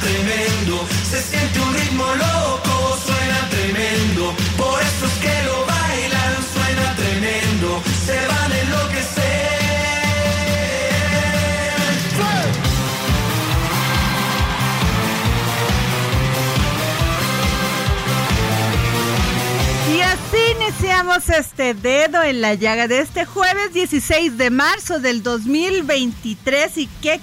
[0.00, 6.94] tremendo, se siente un ritmo loco, suena tremendo, por eso es que lo bailan, suena
[6.96, 9.48] tremendo, se van a enloquecer.
[19.96, 25.22] Y así iniciamos este dedo en la llaga de este jueves 16 de marzo del
[25.22, 26.78] 2023.
[26.78, 27.20] ¿Y qué?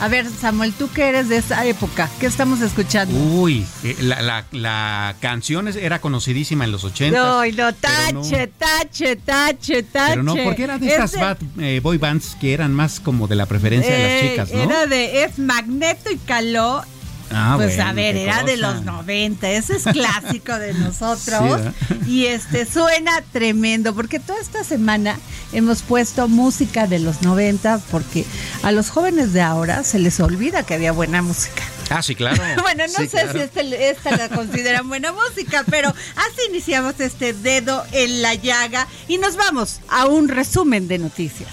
[0.00, 3.18] A ver, Samuel, tú que eres de esa época, ¿qué estamos escuchando?
[3.18, 7.18] Uy, eh, la, la- la canción es- era conocidísima en los 80.
[7.18, 10.10] No, y lo no- tache, tache, tache, tache.
[10.10, 13.26] Pero no, porque era de estas Ese- bad, eh, boy bands que eran más como
[13.26, 14.62] de la preferencia de las eh, chicas, ¿no?
[14.62, 16.84] Era de es Magneto y Caló.
[17.30, 21.60] Ah, pues bueno, a ver, era de los 90, ese es clásico de nosotros.
[22.06, 25.18] Y este suena tremendo, porque toda esta semana
[25.52, 28.24] hemos puesto música de los 90, porque
[28.62, 31.62] a los jóvenes de ahora se les olvida que había buena música.
[31.90, 32.42] Ah, sí, claro.
[32.62, 33.32] Bueno, no Sí, sé claro.
[33.32, 38.86] si este- esta la consideran buena música, pero así iniciamos este dedo en la llaga
[39.06, 41.48] y nos vamos a un resumen de noticias.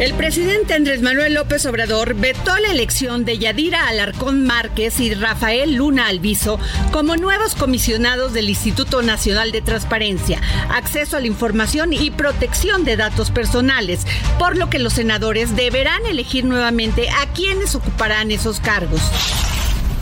[0.00, 5.76] El presidente Andrés Manuel López Obrador vetó la elección de Yadira Alarcón Márquez y Rafael
[5.76, 6.58] Luna Alviso
[6.90, 12.96] como nuevos comisionados del Instituto Nacional de Transparencia, Acceso a la Información y Protección de
[12.96, 14.04] Datos Personales,
[14.36, 19.00] por lo que los senadores deberán elegir nuevamente a quienes ocuparán esos cargos.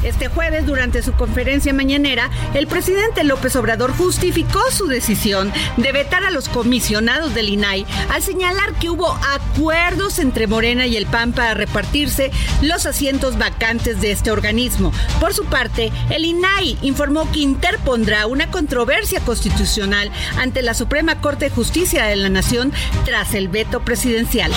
[0.02, 6.24] Este jueves, durante su conferencia mañanera, el presidente López Obrador justificó su decisión de vetar
[6.24, 11.32] a los comisionados del INAI al señalar que hubo acuerdos entre Morena y el PAN
[11.32, 12.30] para repartirse
[12.60, 14.92] los asientos vacantes de este organismo.
[15.20, 21.46] Por su parte, el INAI informó que interpondrá una controversia constitucional ante la Suprema Corte
[21.46, 22.72] de Justicia de la Nación
[23.04, 24.52] tras el veto presidencial.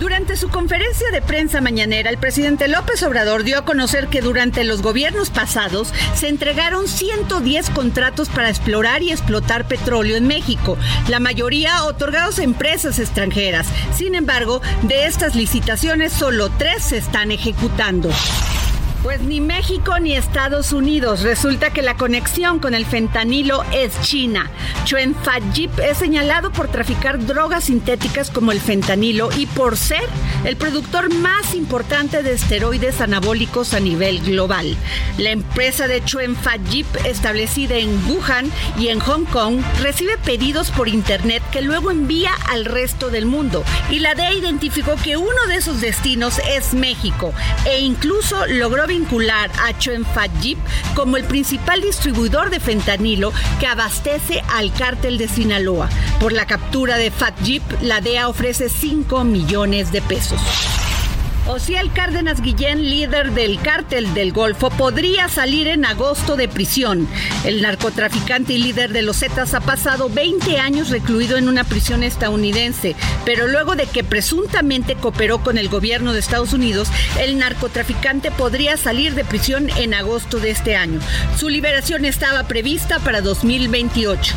[0.00, 4.64] Durante su conferencia de prensa mañanera, el presidente López Obrador dio a conocer que durante
[4.64, 10.78] los gobiernos pasados se entregaron 110 contratos para explorar y explotar petróleo en México,
[11.08, 13.66] la mayoría otorgados a empresas extranjeras.
[13.94, 18.08] Sin embargo, de estas licitaciones solo tres se están ejecutando.
[19.02, 21.22] Pues ni México ni Estados Unidos.
[21.22, 24.50] Resulta que la conexión con el fentanilo es China.
[24.84, 30.02] Chuen Fat-Jip es señalado por traficar drogas sintéticas como el fentanilo y por ser
[30.44, 34.76] el productor más importante de esteroides anabólicos a nivel global.
[35.16, 40.88] La empresa de Chuen Fat-Jip, establecida en Wuhan y en Hong Kong, recibe pedidos por
[40.88, 43.64] internet que luego envía al resto del mundo.
[43.90, 47.32] Y la DEA identificó que uno de esos destinos es México
[47.64, 49.72] e incluso logró vincular a
[50.40, 50.58] Jeep
[50.94, 55.88] como el principal distribuidor de fentanilo que abastece al cártel de Sinaloa.
[56.18, 60.40] Por la captura de Fat Jeep, la DEA ofrece 5 millones de pesos.
[61.46, 67.08] Ociel Cárdenas Guillén, líder del cártel del Golfo, podría salir en agosto de prisión.
[67.44, 72.02] El narcotraficante y líder de los Zetas ha pasado 20 años recluido en una prisión
[72.02, 72.94] estadounidense,
[73.24, 76.88] pero luego de que presuntamente cooperó con el gobierno de Estados Unidos,
[77.18, 81.00] el narcotraficante podría salir de prisión en agosto de este año.
[81.36, 84.34] Su liberación estaba prevista para 2028.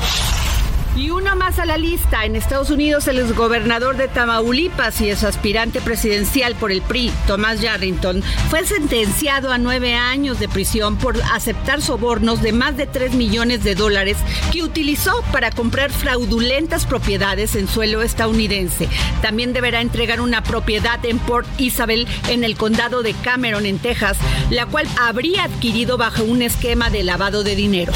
[0.96, 2.24] Y uno más a la lista.
[2.24, 7.62] En Estados Unidos, el exgobernador de Tamaulipas y ex aspirante presidencial por el PRI, Tomás
[7.62, 13.14] Yarrington, fue sentenciado a nueve años de prisión por aceptar sobornos de más de tres
[13.16, 14.18] millones de dólares
[14.52, 18.88] que utilizó para comprar fraudulentas propiedades en suelo estadounidense.
[19.24, 24.18] También deberá entregar una propiedad en Port Isabel, en el condado de Cameron, en Texas,
[24.52, 27.94] la cual habría adquirido bajo un esquema de lavado de dinero.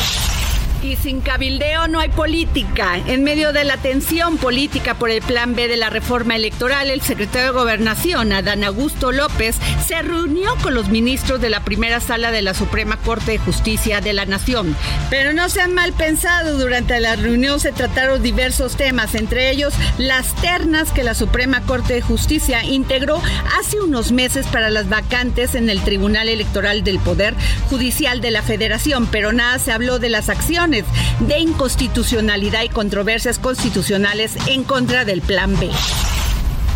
[0.87, 2.97] Y sin cabildeo no hay política.
[3.07, 7.01] En medio de la tensión política por el plan B de la reforma electoral, el
[7.01, 12.31] secretario de Gobernación, Adán Augusto López, se reunió con los ministros de la primera sala
[12.31, 14.77] de la Suprema Corte de Justicia de la Nación.
[15.09, 19.73] Pero no se han mal pensado, durante la reunión se trataron diversos temas, entre ellos
[19.97, 23.21] las ternas que la Suprema Corte de Justicia integró
[23.59, 27.35] hace unos meses para las vacantes en el Tribunal Electoral del Poder
[27.69, 30.76] Judicial de la Federación, pero nada se habló de las acciones
[31.19, 35.69] de inconstitucionalidad y controversias constitucionales en contra del Plan B.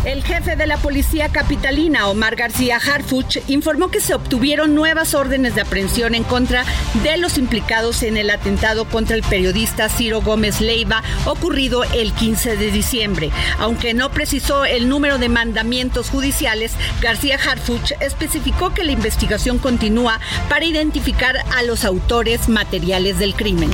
[0.04, 5.54] El jefe de la policía capitalina, Omar García Harfuch, informó que se obtuvieron nuevas órdenes
[5.54, 6.64] de aprehensión en contra
[7.04, 12.56] de los implicados en el atentado contra el periodista Ciro Gómez Leiva ocurrido el 15
[12.56, 13.30] de diciembre.
[13.60, 20.18] Aunque no precisó el número de mandamientos judiciales, García Harfuch especificó que la investigación continúa
[20.48, 23.70] para identificar a los autores materiales del crimen.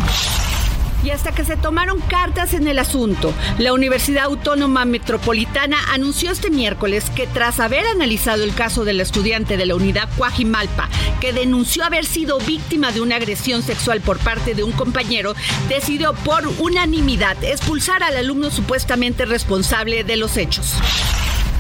[1.09, 6.51] Y hasta que se tomaron cartas en el asunto, la Universidad Autónoma Metropolitana anunció este
[6.51, 11.83] miércoles que tras haber analizado el caso del estudiante de la unidad Cuajimalpa, que denunció
[11.85, 15.35] haber sido víctima de una agresión sexual por parte de un compañero,
[15.71, 20.75] decidió por unanimidad expulsar al alumno supuestamente responsable de los hechos.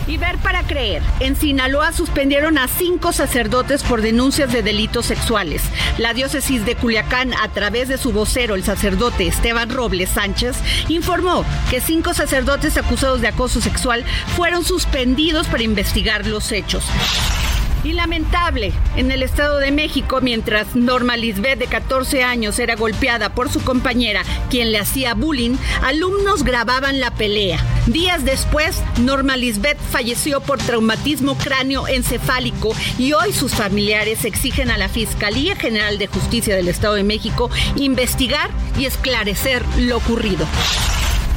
[0.08, 1.02] Y ver para creer.
[1.20, 5.62] En Sinaloa suspendieron a cinco sacerdotes por denuncias de delitos sexuales.
[5.98, 10.56] La diócesis de Culiacán, a través de su vocero, el sacerdote Esteban Robles Sánchez,
[10.88, 16.84] informó que cinco sacerdotes acusados de acoso sexual fueron suspendidos para investigar los hechos.
[17.88, 23.30] Y lamentable, en el Estado de México, mientras Norma Lisbeth, de 14 años, era golpeada
[23.30, 27.58] por su compañera, quien le hacía bullying, alumnos grababan la pelea.
[27.86, 34.76] Días después, Norma Lisbeth falleció por traumatismo cráneo encefálico y hoy sus familiares exigen a
[34.76, 40.46] la Fiscalía General de Justicia del Estado de México investigar y esclarecer lo ocurrido.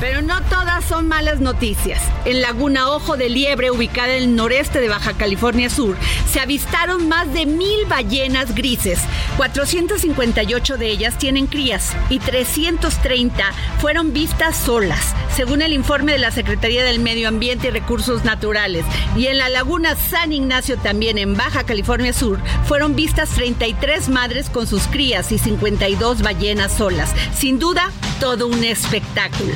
[0.02, 2.02] Pero no todas son malas noticias.
[2.26, 5.96] En Laguna Ojo de Liebre, ubicada en el noreste de Baja California Sur,
[6.28, 9.00] se avistaron más de mil ballenas grises.
[9.38, 16.32] 458 de ellas tienen crías y 330 fueron vistas solas, según el informe de la
[16.32, 18.86] Secretaría del Medio Ambiente y Recursos Naturales.
[19.16, 24.50] Y en la Laguna San Ignacio, también en Baja California Sur, fueron vistas 33 madres
[24.50, 27.14] con sus crías y 52 ballenas solas.
[27.36, 29.54] Sin duda, todo un espectáculo.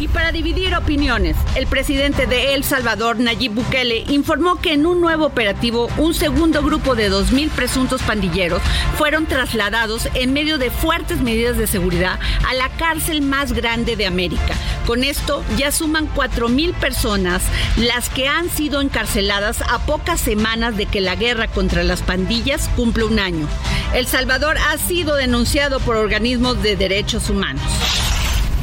[0.00, 5.00] Y para dividir opiniones, el presidente de El Salvador, Nayib Bukele, informó que en un
[5.00, 8.60] nuevo operativo, un segundo grupo de 2.000 presuntos pandilleros
[8.98, 12.18] fueron trasladados en medio de fuertes medidas de seguridad
[12.48, 14.54] a la cárcel más grande de América.
[14.86, 17.42] Con esto ya suman 4.000 personas
[17.76, 22.68] las que han sido encarceladas a pocas semanas de que la guerra contra las pandillas
[22.76, 23.46] cumple un año.
[23.94, 27.62] El Salvador ha sido denunciado por organismos de derechos humanos.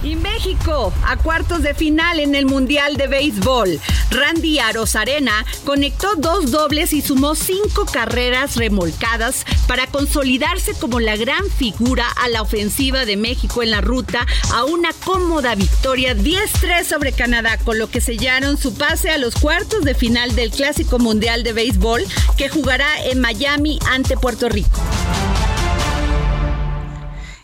[0.03, 3.79] Y México a cuartos de final en el Mundial de Béisbol.
[4.09, 11.49] Randy Arozarena conectó dos dobles y sumó cinco carreras remolcadas para consolidarse como la gran
[11.49, 17.11] figura a la ofensiva de México en la ruta a una cómoda victoria 10-3 sobre
[17.11, 21.43] Canadá, con lo que sellaron su pase a los cuartos de final del Clásico Mundial
[21.43, 22.03] de Béisbol
[22.37, 24.79] que jugará en Miami ante Puerto Rico.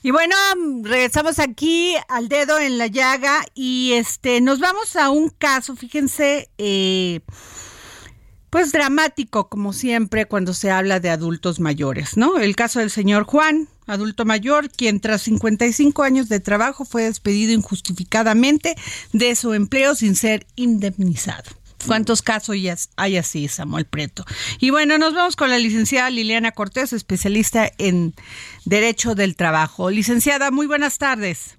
[0.08, 0.38] Y bueno,
[0.84, 6.50] regresamos aquí al dedo en la llaga y este nos vamos a un caso, fíjense,
[6.58, 7.20] eh,
[8.50, 12.38] pues dramático como siempre cuando se habla de adultos mayores, ¿no?
[12.38, 17.52] El caso del señor Juan, adulto mayor, quien tras 55 años de trabajo fue despedido
[17.52, 18.78] injustificadamente
[19.12, 21.52] de su empleo sin ser indemnizado.
[21.88, 22.56] ¿Cuántos casos
[22.98, 24.26] hay así, Samuel Preto?
[24.60, 28.14] Y bueno, nos vamos con la licenciada Liliana Cortés, especialista en
[28.66, 29.90] Derecho del Trabajo.
[29.90, 31.58] Licenciada, muy buenas tardes.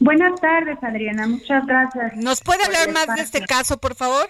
[0.00, 1.26] Buenas tardes, Adriana.
[1.26, 2.16] Muchas gracias.
[2.16, 4.28] ¿Nos puede hablar más de este caso, por favor?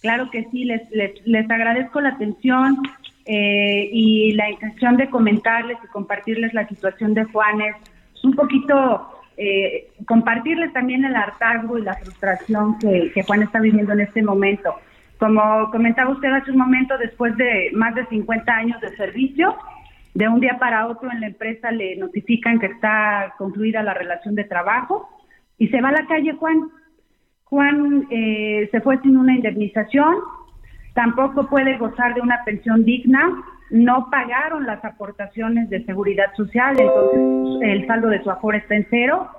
[0.00, 0.64] Claro que sí.
[0.64, 0.82] Les,
[1.24, 2.78] les, agradezco la atención
[3.26, 7.76] eh, y la intención de comentarles y compartirles la situación de Juanes.
[8.14, 13.94] Es un poquito eh, compartirles también el hartazgo y la frustración que, Juan está viviendo
[13.94, 14.74] en este momento.
[15.18, 19.56] Como comentaba usted hace un momento, después de más de 50 años de servicio,
[20.12, 24.34] de un día para otro en la empresa le notifican que está concluida la relación
[24.34, 25.08] de trabajo,
[25.56, 26.68] y se va a la calle Juan.
[27.44, 30.16] Juan eh, se fue sin una indemnización,
[30.92, 33.26] tampoco puede gozar de una pensión digna,
[33.70, 38.86] no pagaron las aportaciones de seguridad social, entonces el saldo de su aforo está en
[38.90, 39.30] cero.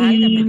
[0.00, 0.46] Y,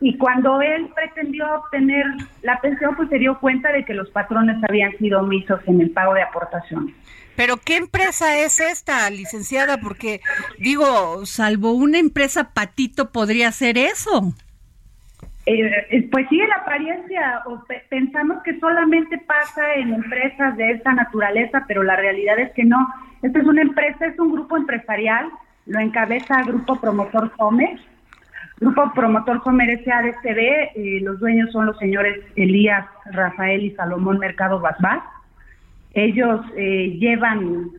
[0.00, 2.04] y cuando él pretendió obtener
[2.42, 5.90] la pensión, pues se dio cuenta de que los patrones habían sido omisos en el
[5.90, 6.94] pago de aportaciones.
[7.36, 9.78] Pero ¿qué empresa es esta, licenciada?
[9.78, 10.20] Porque
[10.58, 14.34] digo, salvo una empresa patito podría hacer eso.
[15.52, 20.70] Eh, eh, pues sí, en apariencia o pe- pensamos que solamente pasa en empresas de
[20.70, 22.78] esta naturaleza, pero la realidad es que no.
[23.22, 25.28] Esta es una empresa, es un grupo empresarial,
[25.66, 27.80] lo encabeza Grupo Promotor Homer.
[28.60, 30.38] Grupo Promotor Homer SADCB,
[30.76, 35.02] eh, los dueños son los señores Elías, Rafael y Salomón Mercado Basbás.
[35.94, 37.70] Ellos eh, llevan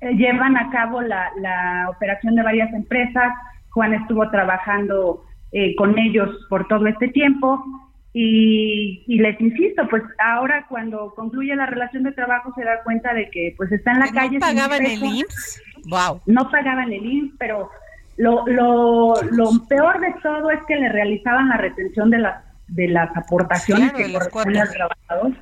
[0.00, 3.32] eh, llevan a cabo la, la operación de varias empresas.
[3.70, 7.64] Juan estuvo trabajando eh, con ellos por todo este tiempo
[8.12, 13.12] y, y les insisto, pues ahora cuando concluye la relación de trabajo se da cuenta
[13.12, 14.38] de que pues está en la ¿Que calle.
[14.38, 15.04] ¿No pagaban el.
[15.04, 15.62] IMSS?
[15.86, 16.20] Wow.
[16.24, 17.70] No pagaban el IMSS, pero
[18.16, 22.88] lo, lo, lo peor de todo es que le realizaban la retención de las de
[22.88, 25.32] las aportaciones Claro, que corresponden al trabajador.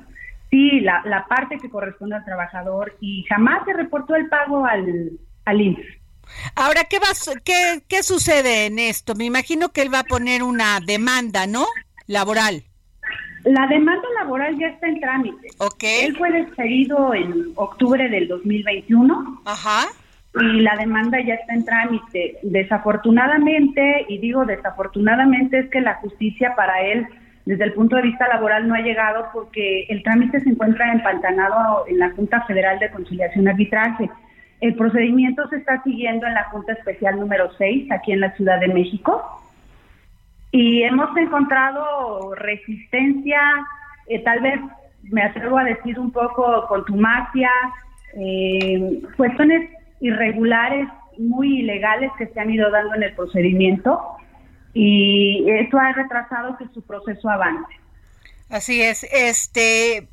[0.51, 5.11] Sí, la, la parte que corresponde al trabajador y jamás se reportó el pago al,
[5.45, 6.04] al IMSS.
[6.55, 7.07] Ahora, ¿qué, va,
[7.43, 9.15] qué, ¿qué sucede en esto?
[9.15, 11.65] Me imagino que él va a poner una demanda, ¿no?
[12.07, 12.63] Laboral.
[13.45, 15.49] La demanda laboral ya está en trámite.
[15.59, 15.83] Ok.
[15.83, 19.85] Él fue despedido en octubre del 2021 Ajá.
[20.33, 22.39] y la demanda ya está en trámite.
[22.41, 27.05] Desafortunadamente, y digo desafortunadamente, es que la justicia para él,
[27.45, 31.85] desde el punto de vista laboral, no ha llegado porque el trámite se encuentra empantanado
[31.87, 34.09] en la Junta Federal de Conciliación y Arbitraje.
[34.61, 38.59] El procedimiento se está siguiendo en la Junta Especial número 6, aquí en la Ciudad
[38.59, 39.41] de México.
[40.51, 43.39] Y hemos encontrado resistencia,
[44.07, 44.59] eh, tal vez
[45.03, 47.51] me atrevo a decir un poco contumacia,
[48.17, 49.69] eh, cuestiones
[49.99, 54.17] irregulares, muy ilegales que se han ido dando en el procedimiento
[54.73, 57.73] y esto ha retrasado que su proceso avance.
[58.49, 60.09] Así es, este,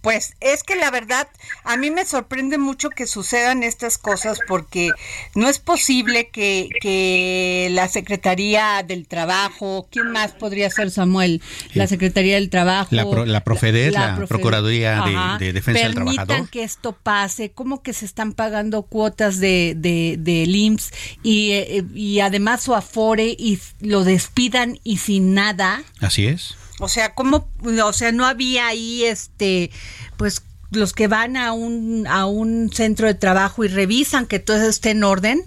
[0.00, 1.28] pues es que la verdad
[1.64, 4.90] a mí me sorprende mucho que sucedan estas cosas porque
[5.36, 11.40] no es posible que, que la Secretaría del Trabajo, ¿quién más podría ser Samuel?
[11.74, 12.88] La Secretaría del Trabajo.
[12.90, 15.02] La pro- la la Profedet, Procuraduría
[15.38, 16.50] de- de Defensa del permitan Trabajador.
[16.50, 22.20] que esto pase, como que se están pagando cuotas de, de, IMSS y, eh, y
[22.20, 25.82] además su afore y lo despidan y sin nada.
[26.00, 26.56] Así es.
[26.82, 27.48] O sea, ¿cómo?
[27.84, 29.70] O sea, no había ahí, este,
[30.16, 34.68] pues los que van a un, a un centro de trabajo y revisan que todo
[34.68, 35.42] esté en orden.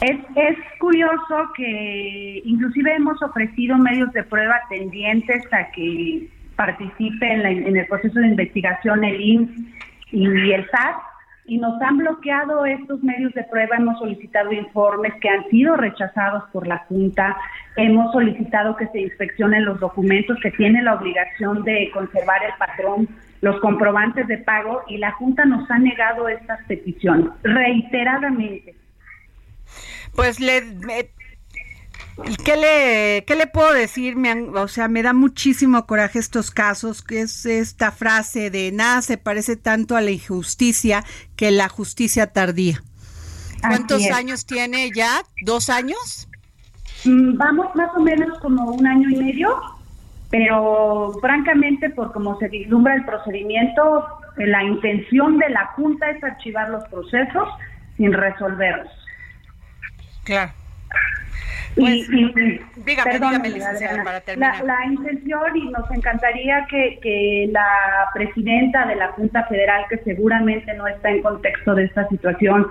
[0.00, 7.42] Es, es curioso que inclusive hemos ofrecido medios de prueba tendientes a que participe en,
[7.42, 9.58] la- en el proceso de investigación el IMSS
[10.12, 10.96] y el SAT
[11.48, 16.44] y nos han bloqueado estos medios de prueba, hemos solicitado informes que han sido rechazados
[16.52, 17.36] por la Junta,
[17.76, 23.08] hemos solicitado que se inspeccionen los documentos que tiene la obligación de conservar el patrón,
[23.40, 28.74] los comprobantes de pago y la Junta nos ha negado estas peticiones reiteradamente.
[30.14, 30.60] Pues le,
[32.44, 34.16] ¿qué le, qué le puedo decir?
[34.16, 38.72] Me han- o sea, me da muchísimo coraje estos casos, que es esta frase de
[38.72, 41.04] nada se parece tanto a la injusticia
[41.36, 42.82] que la justicia tardía.
[43.60, 45.22] ¿Cuántos años tiene ya?
[45.42, 46.28] ¿Dos años?
[47.04, 49.48] Mm, Vamos más o menos como un año y medio,
[50.30, 54.06] pero francamente, por como se vislumbra el procedimiento,
[54.36, 57.48] eh, la intención de la Junta es archivar los procesos
[57.96, 58.92] sin resolverlos.
[60.24, 60.52] Claro.
[61.78, 64.04] Pues, y- dígame, perdóname, dígame, licenciada, Adriana.
[64.04, 64.64] para terminar.
[64.64, 67.66] La, la intención, y nos encantaría que, que la
[68.14, 72.66] presidenta de la Junta Federal, que seguramente no está en contexto de esta situación,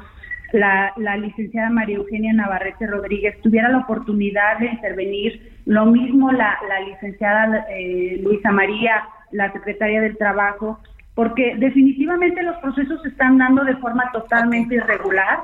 [0.54, 5.52] la, la licenciada María Eugenia Navarrete Rodríguez, tuviera la oportunidad de intervenir.
[5.66, 10.80] Lo mismo la, la licenciada eh, Luisa María, la secretaria del Trabajo,
[11.16, 15.40] porque definitivamente los procesos se están dando de forma totalmente irregular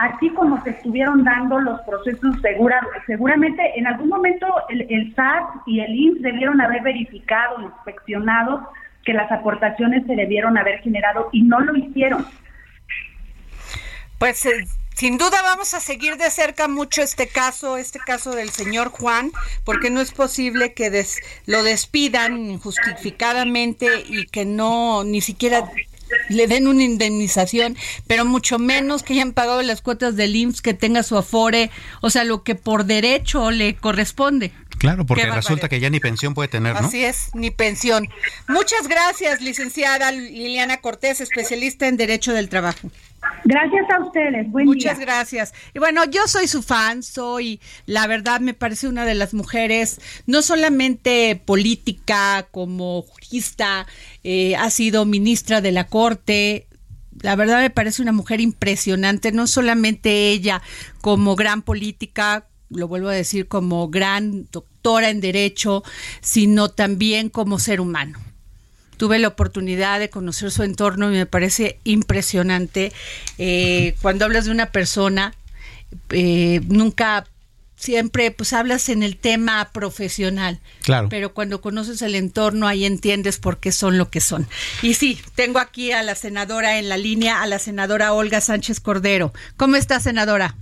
[0.00, 5.44] así como se estuvieron dando los procesos segura, seguramente en algún momento el, el SAT
[5.66, 8.68] y el IMSS debieron haber verificado, inspeccionado
[9.04, 12.26] que las aportaciones se debieron haber generado y no lo hicieron.
[14.18, 18.50] Pues eh, sin duda vamos a seguir de cerca mucho este caso, este caso del
[18.50, 19.30] señor Juan,
[19.64, 25.62] porque no es posible que des- lo despidan injustificadamente y que no ni siquiera
[26.30, 30.74] le den una indemnización, pero mucho menos que hayan pagado las cuotas del IMSS, que
[30.74, 31.70] tenga su afore,
[32.00, 34.52] o sea, lo que por derecho le corresponde.
[34.78, 36.86] Claro, porque resulta que ya ni pensión puede tener, ¿no?
[36.88, 38.08] Así es, ni pensión.
[38.48, 42.90] Muchas gracias, licenciada Liliana Cortés, especialista en Derecho del Trabajo.
[43.44, 44.50] Gracias a ustedes.
[44.50, 45.06] Buen Muchas día.
[45.06, 45.52] gracias.
[45.74, 50.00] Y bueno, yo soy su fan, soy, la verdad, me parece una de las mujeres,
[50.26, 53.86] no solamente política, como jurista,
[54.24, 56.66] eh, ha sido ministra de la Corte.
[57.20, 60.62] La verdad me parece una mujer impresionante, no solamente ella
[61.00, 65.82] como gran política, lo vuelvo a decir, como gran doctora en derecho,
[66.20, 68.18] sino también como ser humano
[69.00, 72.92] tuve la oportunidad de conocer su entorno y me parece impresionante.
[73.38, 75.32] Eh, cuando hablas de una persona,
[76.10, 77.26] eh, nunca,
[77.80, 80.60] siempre, pues hablas en el tema profesional.
[80.82, 81.08] Claro.
[81.08, 84.46] Pero cuando conoces el entorno, ahí entiendes por qué son lo que son.
[84.82, 88.80] Y sí, tengo aquí a la senadora en la línea, a la senadora Olga Sánchez
[88.80, 89.32] Cordero.
[89.56, 90.54] ¿Cómo está, senadora?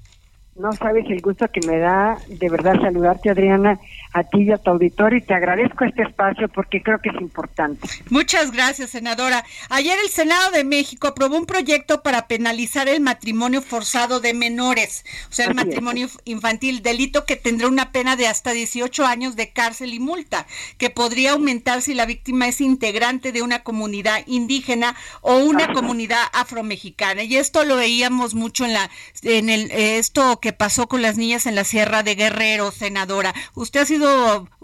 [0.54, 3.78] No sabes el gusto que me da de verdad saludarte, Adriana,
[4.18, 7.20] a ti y a tu auditorio y te agradezco este espacio porque creo que es
[7.20, 7.88] importante.
[8.10, 9.44] Muchas gracias, senadora.
[9.70, 15.04] Ayer el Senado de México aprobó un proyecto para penalizar el matrimonio forzado de menores,
[15.30, 15.66] o sea, el Así es.
[15.66, 20.46] matrimonio infantil, delito que tendrá una pena de hasta 18 años de cárcel y multa,
[20.78, 26.22] que podría aumentar si la víctima es integrante de una comunidad indígena o una comunidad
[26.32, 27.22] afromexicana.
[27.22, 28.90] Y esto lo veíamos mucho en la
[29.22, 33.34] en el eh, esto que pasó con las niñas en la Sierra de Guerrero, senadora.
[33.54, 34.07] Usted ha sido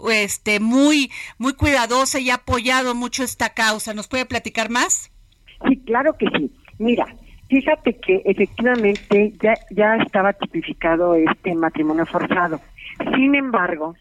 [0.09, 3.93] este muy muy cuidadosa y ha apoyado mucho esta causa.
[3.93, 5.11] ¿Nos puede platicar más?
[5.67, 6.51] Sí, claro que sí.
[6.77, 7.05] Mira,
[7.49, 12.59] fíjate que efectivamente ya, ya estaba tipificado este matrimonio forzado.
[13.15, 13.95] Sin embargo,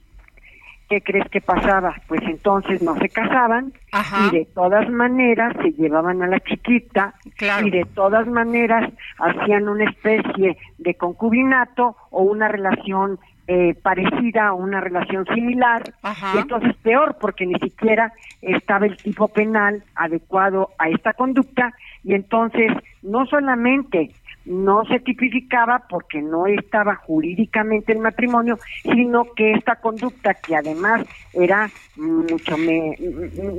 [0.89, 1.95] ¿qué crees que pasaba?
[2.09, 4.29] Pues entonces no se casaban Ajá.
[4.29, 7.67] y de todas maneras se llevaban a la chiquita Claro.
[7.67, 14.55] y de todas maneras hacían una especie de concubinato o una relación eh, parecida a
[14.55, 16.33] una relación similar Ajá.
[16.35, 21.73] y entonces peor porque ni siquiera estaba el tipo penal adecuado a esta conducta
[22.03, 22.73] y entonces
[23.03, 24.11] no solamente
[24.45, 31.07] no se tipificaba porque no estaba jurídicamente el matrimonio, sino que esta conducta que además
[31.33, 32.97] era mucho, me,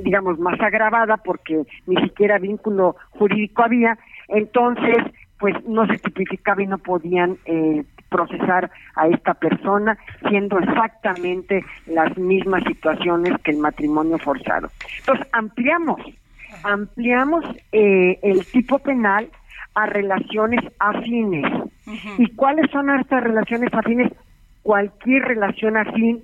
[0.04, 4.96] digamos, más agravada porque ni siquiera vínculo jurídico había, entonces
[5.38, 9.96] pues no se tipificaba y no podían eh, procesar a esta persona
[10.28, 14.68] siendo exactamente las mismas situaciones que el matrimonio forzado.
[15.00, 16.00] Entonces ampliamos,
[16.62, 19.28] ampliamos eh, el tipo penal
[19.74, 21.44] a relaciones afines.
[22.18, 24.10] ¿Y cuáles son estas relaciones afines?
[24.62, 26.22] Cualquier relación afín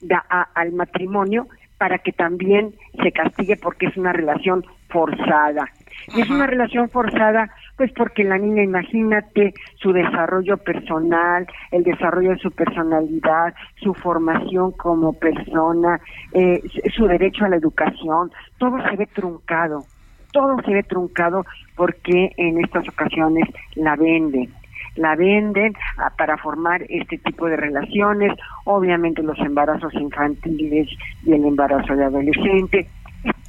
[0.00, 1.46] da- a- al matrimonio
[1.78, 5.68] para que también se castigue porque es una relación forzada.
[6.14, 12.32] Y es una relación forzada, pues porque la niña, imagínate, su desarrollo personal, el desarrollo
[12.32, 15.98] de su personalidad, su formación como persona,
[16.34, 16.60] eh,
[16.94, 19.86] su- derecho a la educación, todo se ve truncado
[20.32, 24.50] todo se ve truncado porque en estas ocasiones la venden.
[24.96, 28.32] La venden ah, para formar este tipo de relaciones,
[28.64, 30.86] obviamente los embarazos infantiles
[31.24, 32.86] y el embarazo de adolescente,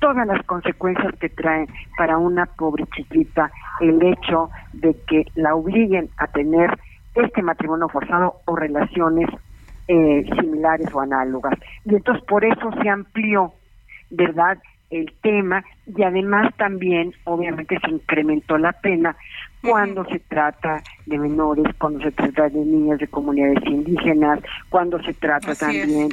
[0.01, 6.09] todas las consecuencias que traen para una pobre chiquita el hecho de que la obliguen
[6.17, 6.77] a tener
[7.15, 9.29] este matrimonio forzado o relaciones
[9.87, 11.57] eh, similares o análogas.
[11.85, 13.53] Y entonces por eso se amplió,
[14.09, 14.57] ¿verdad?
[14.91, 19.15] el tema y además también obviamente se incrementó la pena
[19.61, 25.13] cuando se trata de menores, cuando se trata de niñas de comunidades indígenas, cuando se
[25.13, 26.09] trata Así también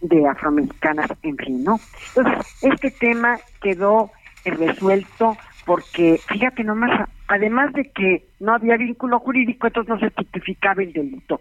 [0.00, 1.80] de afroamericanas, en fin, ¿no?
[2.16, 4.10] Entonces, este tema quedó
[4.44, 10.10] eh, resuelto porque, fíjate nomás, además de que no había vínculo jurídico, entonces no se
[10.10, 11.40] tipificaba el delito.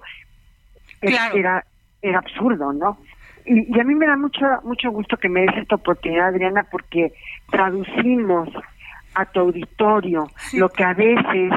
[0.99, 1.35] Claro.
[1.35, 1.65] Era,
[2.01, 2.97] era absurdo, ¿no?
[3.45, 6.65] Y, y a mí me da mucho mucho gusto que me des esta oportunidad, Adriana,
[6.71, 7.13] porque
[7.51, 8.49] traducimos
[9.13, 11.51] a tu auditorio lo que a veces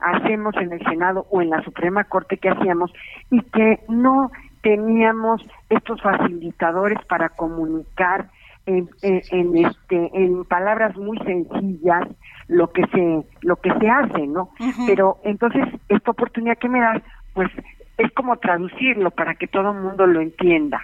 [0.00, 2.92] hacemos en el Senado o en la Suprema Corte que hacíamos
[3.30, 4.30] y que no
[4.62, 8.28] teníamos estos facilitadores para comunicar
[8.66, 12.06] en, en, en, este en palabras muy sencillas
[12.48, 14.50] lo que se lo que se hace, ¿no?
[14.86, 17.02] Pero entonces esta oportunidad que me das,
[17.34, 17.50] pues
[17.96, 20.82] es como traducirlo para que todo el mundo lo entienda.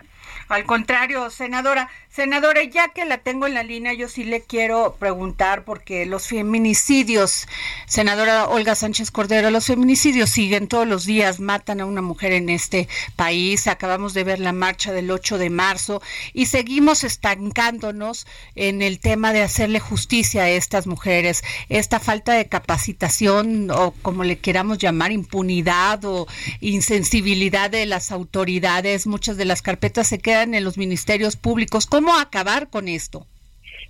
[0.49, 4.97] Al contrario, senadora, senadora, ya que la tengo en la línea, yo sí le quiero
[4.99, 7.49] preguntar porque los feminicidios,
[7.87, 12.51] senadora Olga Sánchez Cordero, los feminicidios siguen todos los días, matan a una mujer en
[12.51, 13.67] este país.
[13.67, 16.03] Acabamos de ver la marcha del 8 de marzo
[16.35, 21.43] y seguimos estancándonos en el tema de hacerle justicia a estas mujeres.
[21.71, 26.27] Esta falta de capacitación o como le queramos llamar, impunidad o
[26.61, 31.87] insensibilidad de las autoridades, muchas de las carpetas se quedan en los ministerios públicos.
[31.87, 33.27] ¿Cómo acabar con esto?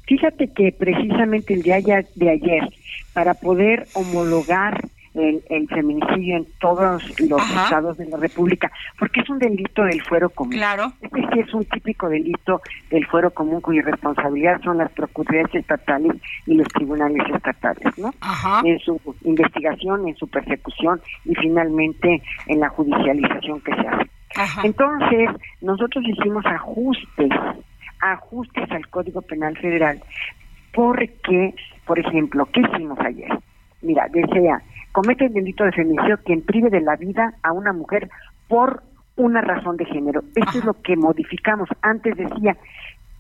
[0.06, 2.68] Fíjate que precisamente el día de ayer,
[3.14, 9.38] para poder homologar el, feminicidio en todos los estados de la República, porque es un
[9.38, 10.52] delito del fuero común.
[10.52, 10.92] Claro.
[11.00, 16.12] Este sí es un típico delito del fuero común cuya responsabilidad son las procuradurías estatales
[16.46, 18.12] y los tribunales estatales, ¿no?
[18.64, 24.10] En su investigación, en su persecución y finalmente en la judicialización que se hace.
[24.62, 27.30] Entonces, nosotros hicimos ajustes,
[28.00, 30.02] ajustes al Código Penal Federal,
[30.72, 31.54] porque,
[31.86, 33.28] por ejemplo, ¿qué hicimos ayer?
[33.82, 34.62] Mira, desea
[34.94, 38.08] comete el delito de feminicidio quien prive de la vida a una mujer
[38.46, 38.84] por
[39.16, 40.22] una razón de género.
[40.36, 41.68] Esto es lo que modificamos.
[41.82, 42.56] Antes decía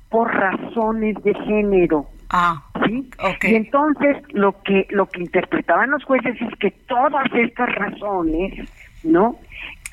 [0.08, 2.06] por razones de género.
[2.30, 3.10] Ah, ¿sí?
[3.42, 8.70] Y entonces lo que lo que interpretaban los jueces es que todas estas razones,
[9.02, 9.36] ¿no?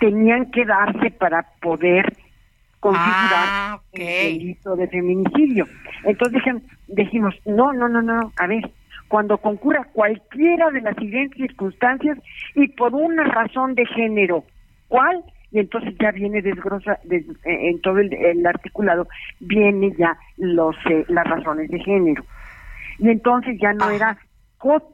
[0.01, 2.13] Tenían que darse para poder
[2.81, 4.01] configurar ah, el
[4.39, 5.65] delito de feminicidio.
[6.03, 6.41] Entonces
[6.87, 8.69] dijimos, no, no, no, no, a ver,
[9.07, 12.17] cuando concurra cualquiera de las siguientes circunstancias
[12.55, 14.43] y por una razón de género.
[14.87, 15.23] ¿Cuál?
[15.51, 19.07] Y entonces ya viene desgrosa, eh, en todo el, articulado,
[19.39, 22.23] viene ya los eh, las razones de género.
[22.99, 24.17] Y entonces ya no era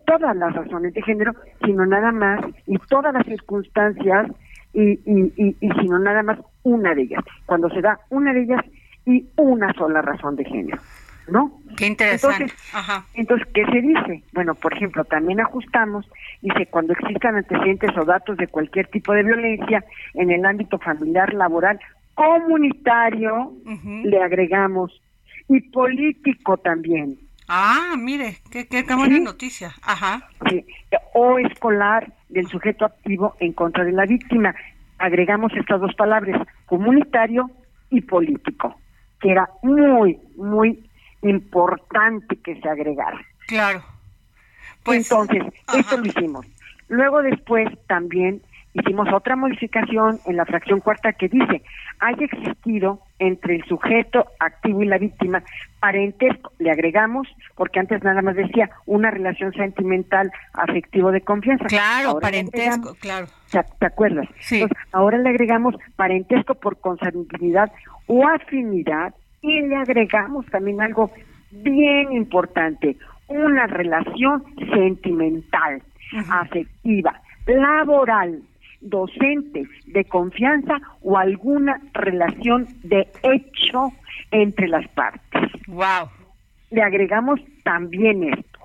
[0.06, 4.28] todas las razones de género, sino nada más, y todas las circunstancias,
[4.78, 7.24] y, y, y, y sino nada más una de ellas.
[7.48, 8.62] Cuando se da una de ellas
[9.06, 10.78] y una sola razón de género.
[11.30, 11.60] ¿no?
[11.76, 12.44] Qué interesante.
[12.44, 14.24] Entonces, entonces, ¿qué se dice?
[14.34, 16.10] Bueno, por ejemplo, también ajustamos,
[16.42, 21.34] dice, cuando existan antecedentes o datos de cualquier tipo de violencia en el ámbito familiar,
[21.34, 21.80] laboral,
[22.13, 23.54] comunitario,
[24.04, 25.02] le agregamos,
[25.50, 27.18] y político también.
[27.48, 29.74] Ah, mire, qué, qué, buena noticia.
[29.82, 30.30] Ajá.
[30.50, 30.66] Sí.
[31.14, 34.54] O escolar del sujeto activo en contra de la víctima.
[34.98, 37.50] Agregamos estas dos palabras, comunitario
[37.90, 38.76] y político,
[39.22, 40.90] que era muy, muy
[41.22, 43.20] importante que se agregara.
[43.48, 43.82] Claro.
[44.84, 46.46] Pues, Entonces, esto lo hicimos.
[46.90, 48.42] Luego después también
[48.80, 51.63] hicimos otra modificación en la fracción cuarta que dice,
[52.00, 55.44] haya existido entre el sujeto activo y la víctima
[55.80, 61.66] parentesco, le agregamos, porque antes nada más decía una relación sentimental, afectivo de confianza.
[61.66, 63.28] Claro, parentesco, claro.
[63.80, 64.28] ¿Te acuerdas?
[64.40, 64.66] Sí.
[64.92, 67.72] ahora le agregamos parentesco por consanguinidad
[68.08, 71.12] o afinidad y le agregamos también algo
[71.52, 75.82] bien importante, una relación sentimental,
[76.30, 78.42] afectiva, laboral,
[78.82, 83.92] docente, de confianza o alguna relación de hecho
[84.32, 85.52] entre las partes.
[85.68, 86.10] Wow.
[86.72, 88.60] Le agregamos también esto.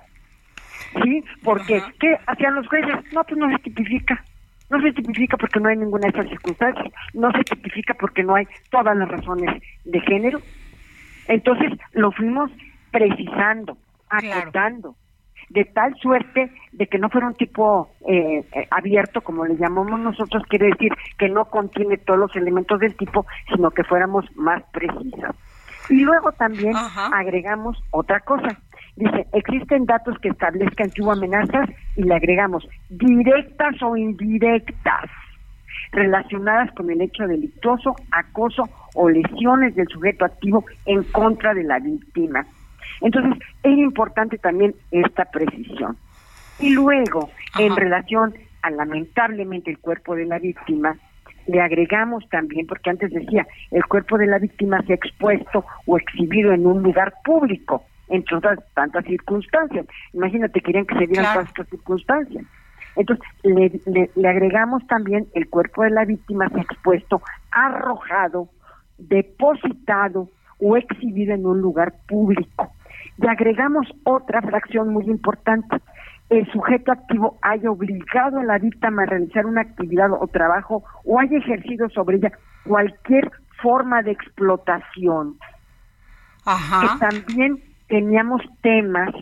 [1.03, 1.23] ¿Sí?
[1.43, 2.95] Porque ¿qué hacían los jueces?
[3.13, 4.23] No, pues no se tipifica.
[4.69, 6.93] No se tipifica porque no hay ninguna de estas circunstancias.
[7.13, 10.41] No se tipifica porque no hay todas las razones de género.
[11.27, 12.51] Entonces lo fuimos
[12.91, 13.77] precisando,
[14.09, 14.95] acotando,
[15.49, 19.99] de tal suerte de que no fuera un tipo eh, eh, abierto, como le llamamos
[19.99, 24.63] nosotros, quiere decir que no contiene todos los elementos del tipo, sino que fuéramos más
[24.71, 25.35] precisos.
[25.89, 26.73] Y luego también
[27.13, 28.57] agregamos otra cosa.
[28.95, 35.09] Dice, existen datos que establezcan que hubo amenazas y le agregamos directas o indirectas
[35.91, 41.79] relacionadas con el hecho delictuoso, acoso o lesiones del sujeto activo en contra de la
[41.79, 42.45] víctima.
[43.01, 45.97] Entonces, es importante también esta precisión.
[46.59, 50.97] Y luego, en relación a lamentablemente el cuerpo de la víctima,
[51.47, 55.97] le agregamos también, porque antes decía, el cuerpo de la víctima se ha expuesto o
[55.97, 59.85] exhibido en un lugar público, entre otras tantas circunstancias.
[60.13, 62.45] Imagínate, querían que se dieran todas estas circunstancias.
[62.95, 68.49] Entonces, le, le, agregamos también el cuerpo de la víctima se ha expuesto, arrojado,
[68.97, 70.29] depositado
[70.63, 72.71] o exhibido en un lugar público.
[73.21, 75.77] Y agregamos otra fracción muy importante.
[76.29, 81.19] El sujeto activo haya obligado a la víctima a realizar una actividad o trabajo o
[81.19, 82.31] haya ejercido sobre ella
[82.63, 83.29] cualquier
[83.61, 85.35] forma de explotación.
[86.45, 86.81] Ajá.
[86.81, 89.13] Que también teníamos temas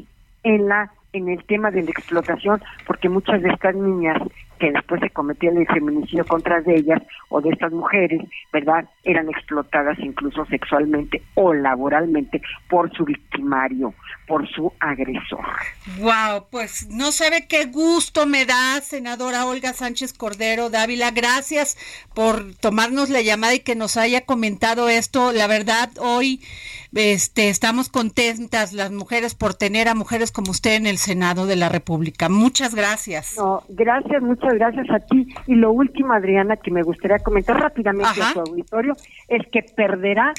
[0.43, 4.17] en la en el tema de la explotación, porque muchas de estas niñas
[4.61, 8.21] que después se cometía el feminicidio contra de ellas o de estas mujeres,
[8.53, 8.85] ¿verdad?
[9.03, 13.95] Eran explotadas incluso sexualmente o laboralmente por su victimario,
[14.27, 15.43] por su agresor.
[15.99, 21.09] Wow, pues no sabe qué gusto me da, senadora Olga Sánchez Cordero Dávila.
[21.09, 21.75] Gracias
[22.13, 25.31] por tomarnos la llamada y que nos haya comentado esto.
[25.31, 26.39] La verdad, hoy
[26.93, 31.55] este, estamos contentas las mujeres por tener a mujeres como usted en el Senado de
[31.55, 32.27] la República.
[32.27, 33.35] Muchas gracias.
[33.37, 35.27] No, gracias, muchas gracias a ti.
[35.47, 38.93] Y lo último, Adriana, que me gustaría comentar rápidamente a su auditorio,
[39.27, 40.33] es que perderá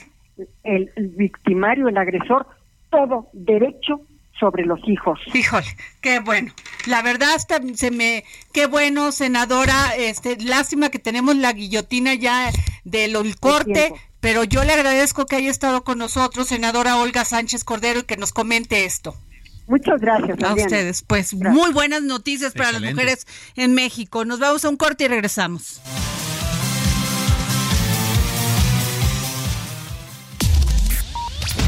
[0.64, 2.46] el victimario, el agresor,
[2.90, 4.00] todo derecho
[4.38, 5.20] sobre los hijos.
[5.32, 5.66] Híjole,
[6.00, 6.52] qué bueno.
[6.86, 12.50] La verdad hasta se me qué bueno, senadora, este lástima que tenemos la guillotina ya
[12.84, 18.00] del corte, pero yo le agradezco que haya estado con nosotros, senadora Olga Sánchez Cordero,
[18.00, 19.14] y que nos comente esto.
[19.66, 20.42] Muchas gracias.
[20.42, 24.24] A ustedes, pues muy buenas noticias para las mujeres en México.
[24.24, 25.80] Nos vamos a un corte y regresamos.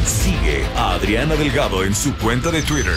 [0.05, 2.97] Sigue a Adriana Delgado en su cuenta de Twitter,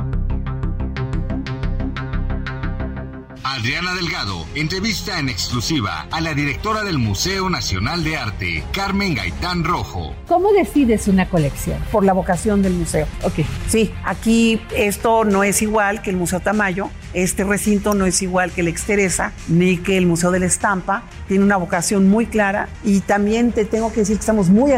[3.53, 9.65] Adriana Delgado entrevista en exclusiva a la directora del Museo Nacional de Arte, Carmen Gaitán
[9.65, 10.15] Rojo.
[10.29, 11.77] ¿Cómo decides una colección?
[11.91, 13.07] Por la vocación del museo.
[13.23, 13.45] Ok.
[13.67, 18.51] Sí, aquí esto no es igual que el Museo Tamayo, este recinto no es igual
[18.51, 22.69] que el Exteresa, ni que el Museo de la Estampa, tiene una vocación muy clara
[22.85, 24.71] y también te tengo que decir que estamos muy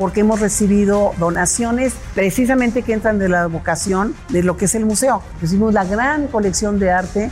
[0.00, 4.86] porque hemos recibido donaciones precisamente que entran de la vocación de lo que es el
[4.86, 5.22] museo.
[5.42, 7.30] Recibimos la gran colección de arte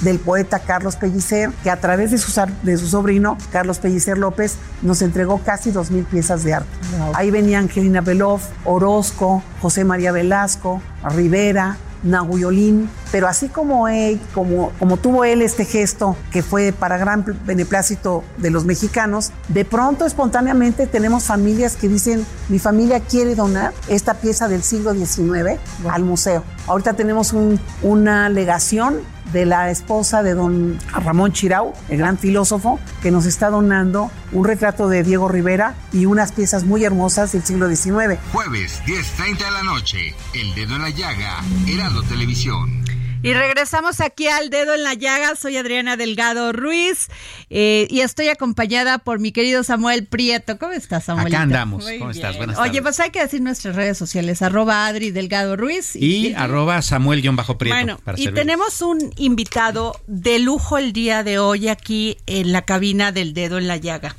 [0.00, 4.56] del poeta Carlos Pellicer, que a través de su, de su sobrino, Carlos Pellicer López,
[4.80, 6.70] nos entregó casi 2.000 piezas de arte.
[7.12, 10.80] Ahí venía Angelina Beloff, Orozco, José María Velasco,
[11.14, 16.98] Rivera, Nahuyolín, pero así como, él, como, como tuvo él este gesto que fue para
[16.98, 23.34] gran beneplácito de los mexicanos, de pronto espontáneamente tenemos familias que dicen, mi familia quiere
[23.34, 26.44] donar esta pieza del siglo XIX al museo.
[26.66, 27.34] Ahorita tenemos
[27.82, 29.00] una legación
[29.32, 34.44] de la esposa de don Ramón Chirau, el gran filósofo, que nos está donando un
[34.44, 38.18] retrato de Diego Rivera y unas piezas muy hermosas del siglo XIX.
[38.32, 42.87] Jueves, 10.30 de la noche, El Dedo en la Llaga, Heraldo Televisión.
[43.20, 45.34] Y regresamos aquí al dedo en la llaga.
[45.34, 47.08] Soy Adriana Delgado Ruiz
[47.50, 50.56] eh, y estoy acompañada por mi querido Samuel Prieto.
[50.58, 51.26] ¿Cómo estás, Samuel?
[51.26, 51.84] Acá andamos.
[51.98, 52.36] ¿Cómo estás?
[52.36, 55.96] Buenas Oye, pues hay que decir nuestras redes sociales, arroba Adri Delgado Ruiz.
[55.96, 57.74] Y, arroba Samuel-Prieto.
[57.74, 63.10] Bueno, y tenemos un invitado de lujo el día de hoy aquí en la cabina
[63.10, 64.14] del dedo en la llaga.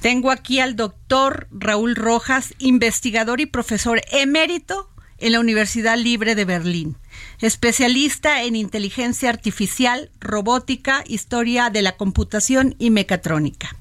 [0.00, 6.44] Tengo aquí al doctor Raúl Rojas, investigador y profesor emérito en la Universidad Libre de
[6.44, 6.96] Berlín
[7.40, 13.76] especialista en inteligencia artificial, robótica, historia de la computación y mecatrónica.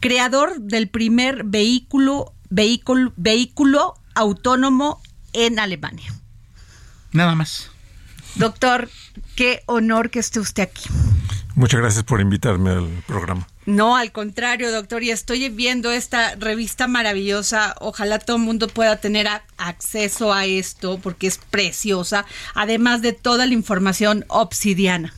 [0.00, 5.00] Creador del primer vehículo, vehículo, autónomo
[5.32, 6.12] en Alemania.
[7.12, 7.70] Nada más.
[8.34, 8.88] Doctor,
[9.38, 10.88] qué honor que esté usted aquí.
[11.54, 13.46] Muchas gracias por invitarme al programa.
[13.66, 17.76] No, al contrario, doctor, y estoy viendo esta revista maravillosa.
[17.78, 23.46] Ojalá todo el mundo pueda tener acceso a esto porque es preciosa, además de toda
[23.46, 25.14] la información obsidiana.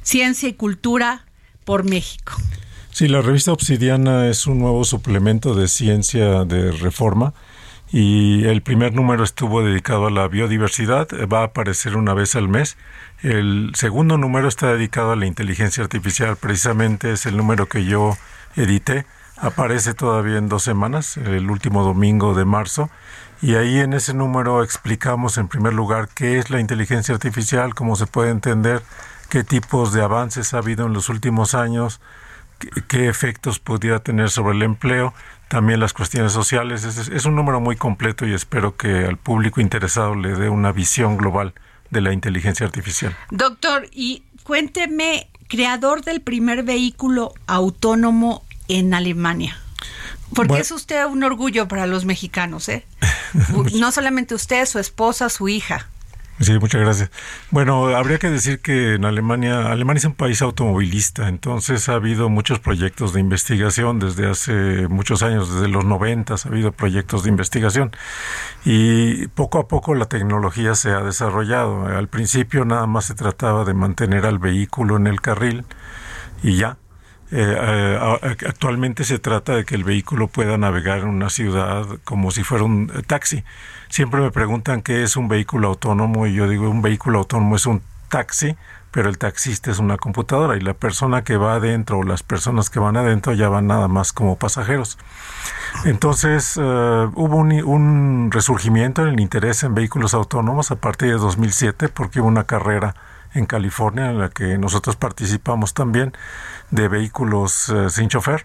[0.00, 1.26] Ciencia y cultura
[1.66, 2.32] por México.
[2.92, 7.34] Sí, la revista Obsidiana es un nuevo suplemento de ciencia de reforma
[7.92, 12.48] y el primer número estuvo dedicado a la biodiversidad, va a aparecer una vez al
[12.48, 12.76] mes.
[13.22, 18.16] El segundo número está dedicado a la inteligencia artificial, precisamente es el número que yo
[18.56, 19.04] edité.
[19.36, 22.88] Aparece todavía en dos semanas, el último domingo de marzo,
[23.42, 27.94] y ahí en ese número explicamos en primer lugar qué es la inteligencia artificial, cómo
[27.94, 28.82] se puede entender,
[29.28, 32.00] qué tipos de avances ha habido en los últimos años,
[32.88, 35.12] qué efectos podría tener sobre el empleo,
[35.48, 36.84] también las cuestiones sociales.
[36.84, 41.18] Es, un número muy completo y espero que al público interesado le dé una visión
[41.18, 41.52] global
[41.90, 43.16] de la inteligencia artificial.
[43.30, 49.56] Doctor, y cuénteme, creador del primer vehículo autónomo en Alemania.
[50.34, 52.86] Porque es usted un orgullo para los mexicanos, ¿eh?
[53.74, 55.88] no solamente usted, su esposa, su hija.
[56.42, 57.10] Sí, muchas gracias.
[57.50, 62.30] Bueno, habría que decir que en Alemania, Alemania es un país automovilista, entonces ha habido
[62.30, 67.28] muchos proyectos de investigación desde hace muchos años, desde los noventas ha habido proyectos de
[67.28, 67.90] investigación
[68.64, 71.84] y poco a poco la tecnología se ha desarrollado.
[71.86, 75.66] Al principio nada más se trataba de mantener al vehículo en el carril
[76.42, 76.78] y ya,
[77.32, 82.30] eh, eh, actualmente se trata de que el vehículo pueda navegar en una ciudad como
[82.30, 83.44] si fuera un taxi.
[83.88, 87.66] Siempre me preguntan qué es un vehículo autónomo y yo digo un vehículo autónomo es
[87.66, 88.56] un taxi,
[88.90, 92.68] pero el taxista es una computadora y la persona que va adentro o las personas
[92.68, 94.98] que van adentro ya van nada más como pasajeros.
[95.84, 101.18] Entonces eh, hubo un, un, resurgimiento en el interés en vehículos autónomos a partir de
[101.18, 102.96] 2007 porque hubo una carrera
[103.34, 106.12] en California en la que nosotros participamos también
[106.70, 108.44] de vehículos eh, sin chofer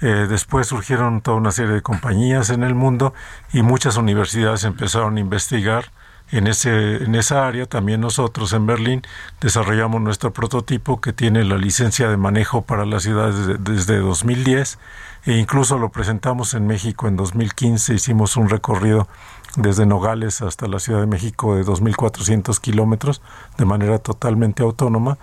[0.00, 3.14] eh, después surgieron toda una serie de compañías en el mundo
[3.52, 5.86] y muchas universidades empezaron a investigar
[6.30, 7.66] en, ese, en esa área.
[7.66, 9.02] También nosotros en Berlín
[9.40, 14.78] desarrollamos nuestro prototipo que tiene la licencia de manejo para las ciudades desde 2010
[15.24, 17.94] e incluso lo presentamos en México en 2015.
[17.94, 19.08] Hicimos un recorrido
[19.58, 23.20] desde Nogales hasta la Ciudad de México de 2.400 kilómetros
[23.58, 25.18] de manera totalmente autónoma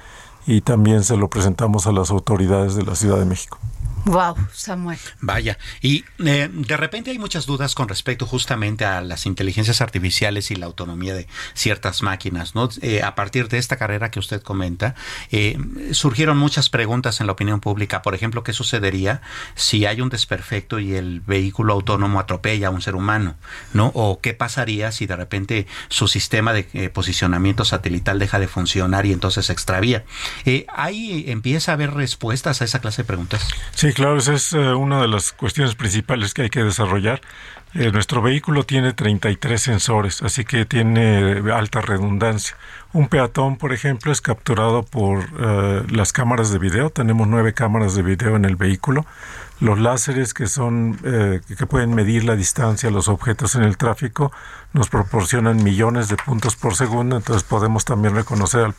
[0.46, 3.58] y también se lo presentamos a las autoridades de la Ciudad de México.
[4.06, 5.00] Wow, Samuel.
[5.20, 10.52] Vaya, y eh, de repente hay muchas dudas con respecto justamente a las inteligencias artificiales
[10.52, 12.70] y la autonomía de ciertas máquinas, ¿no?
[12.84, 14.94] Eh, a partir de esta carrera que usted comenta,
[15.32, 15.58] eh,
[15.92, 18.04] surgieron muchas preguntas en la opinión pública.
[18.04, 19.22] Por ejemplo, ¿qué sucedería
[19.56, 23.34] si hay un desperfecto y el vehículo autónomo atropella a un ser humano,
[23.74, 23.88] ¿no?
[23.96, 29.14] O qué pasaría si de repente su sistema de posicionamiento satelital deja de funcionar y
[29.14, 30.06] entonces se extravía.
[30.76, 33.48] ahí empieza a haber respuestas a esa clase de preguntas.
[33.74, 37.22] Sí, claro, esa es eh, una de las cuestiones principales que hay que desarrollar.
[37.74, 42.56] Eh, nuestro vehículo tiene 33 sensores, así que tiene alta redundancia.
[42.94, 46.90] Un peatón, por ejemplo, es capturado por eh, las cámaras de video.
[46.90, 49.06] Tenemos nueve cámaras de video en el vehículo.
[49.60, 54.34] Los láseres que son que pueden medir la distancia a los objetos en el tráfico
[54.74, 58.76] nos proporcionan millones de puntos por segundo, entonces podemos también reconocer al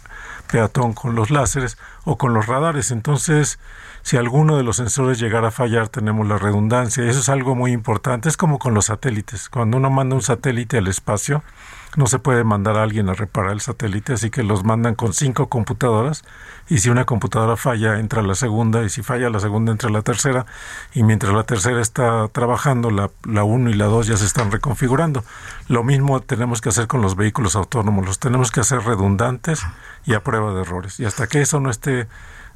[0.52, 2.90] peatón con los láseres o con los radares.
[2.90, 3.59] Entonces,
[4.07, 7.03] si alguno de los sensores llegara a fallar, tenemos la redundancia.
[7.03, 8.29] Eso es algo muy importante.
[8.29, 9.49] Es como con los satélites.
[9.49, 11.42] Cuando uno manda un satélite al espacio,
[11.97, 15.12] no se puede mandar a alguien a reparar el satélite, así que los mandan con
[15.12, 16.23] cinco computadoras
[16.69, 20.03] y si una computadora falla, entra la segunda y si falla la segunda, entra la
[20.03, 20.47] tercera
[20.95, 24.53] y mientras la tercera está trabajando, la, la uno y la dos ya se están
[24.53, 25.25] reconfigurando.
[25.66, 29.66] Lo mismo tenemos que hacer con los vehículos autónomos, los tenemos que hacer redundantes
[30.05, 31.01] y a prueba de errores.
[31.01, 32.07] Y hasta que eso no esté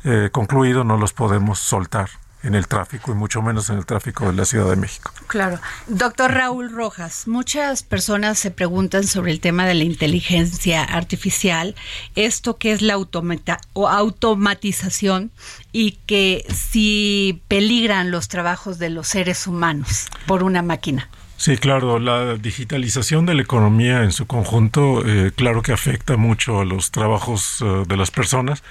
[0.05, 2.11] eh, concluido no los podemos soltar
[2.43, 5.13] en el tráfico y mucho menos en el tráfico de la Ciudad de México.
[5.27, 5.59] Claro.
[5.89, 11.75] Doctor Raúl Rojas, muchas personas se preguntan sobre el tema de la inteligencia artificial,
[12.15, 15.31] esto que es la o automatización
[15.73, 21.09] y que si peligran los trabajos de los seres humanos por una máquina.
[21.37, 26.61] Sí, claro, la digitalización de la economía en su conjunto, eh, claro que afecta mucho
[26.61, 28.63] a los trabajos eh, de las personas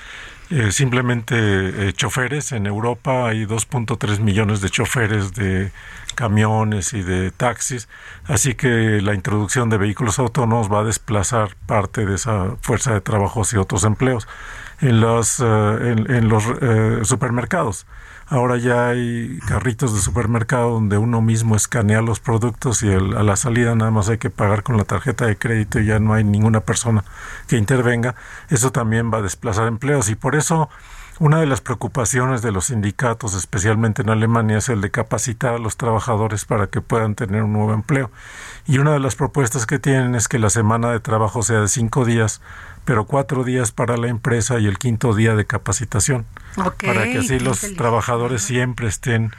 [0.50, 1.36] eh, simplemente
[1.90, 2.52] eh, choferes.
[2.52, 5.72] En Europa hay 2.3 millones de choferes de
[6.16, 7.88] camiones y de taxis,
[8.26, 13.02] así que la introducción de vehículos autónomos va a desplazar parte de esa fuerza de
[13.02, 14.28] trabajos y otros empleos
[14.82, 16.44] en los, eh, en, los
[17.08, 17.86] supermercados.
[18.32, 23.36] Ahora ya hay carritos de supermercado donde uno mismo escanea los productos y a la
[23.36, 26.24] salida nada más hay que pagar con la tarjeta de crédito y ya no hay
[26.24, 27.04] ninguna persona
[27.48, 28.14] que intervenga.
[28.50, 30.70] Eso también va a desplazar empleos y por eso
[31.20, 35.58] una de las preocupaciones de los sindicatos, especialmente en Alemania, es el de capacitar a
[35.60, 38.10] los trabajadores para que puedan tener un nuevo empleo.
[38.66, 41.68] Y una de las propuestas que tienen es que la semana de trabajo sea de
[41.68, 42.42] cinco días,
[42.86, 46.26] pero cuatro días para la empresa y el quinto día de capacitación.
[46.56, 49.32] para que así los trabajadores siempre estén,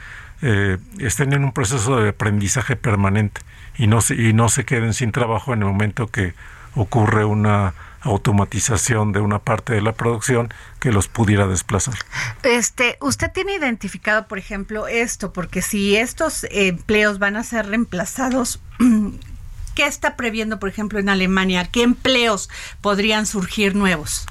[0.43, 3.41] eh, estén en un proceso de aprendizaje permanente
[3.75, 6.35] y no, se, y no se queden sin trabajo en el momento que
[6.75, 11.95] ocurre una automatización de una parte de la producción que los pudiera desplazar.
[12.43, 18.59] Este, usted tiene identificado, por ejemplo, esto, porque si estos empleos van a ser reemplazados,
[19.75, 21.69] ¿qué está previendo, por ejemplo, en Alemania?
[21.71, 22.49] ¿Qué empleos
[22.81, 24.25] podrían surgir nuevos?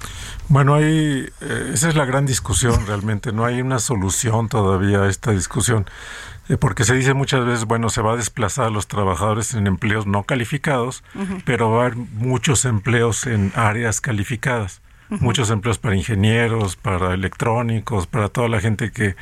[0.48, 5.08] Bueno, hay, eh, esa es la gran discusión realmente, no hay una solución todavía a
[5.08, 5.86] esta discusión.
[6.48, 9.66] Eh, porque se dice muchas veces, bueno, se va a desplazar a los trabajadores en
[9.66, 11.04] empleos no calificados,
[11.44, 14.80] pero va a haber muchos empleos en áreas calificadas.
[15.18, 19.16] Muchos empleos para ingenieros, para electrónicos, para toda la gente que,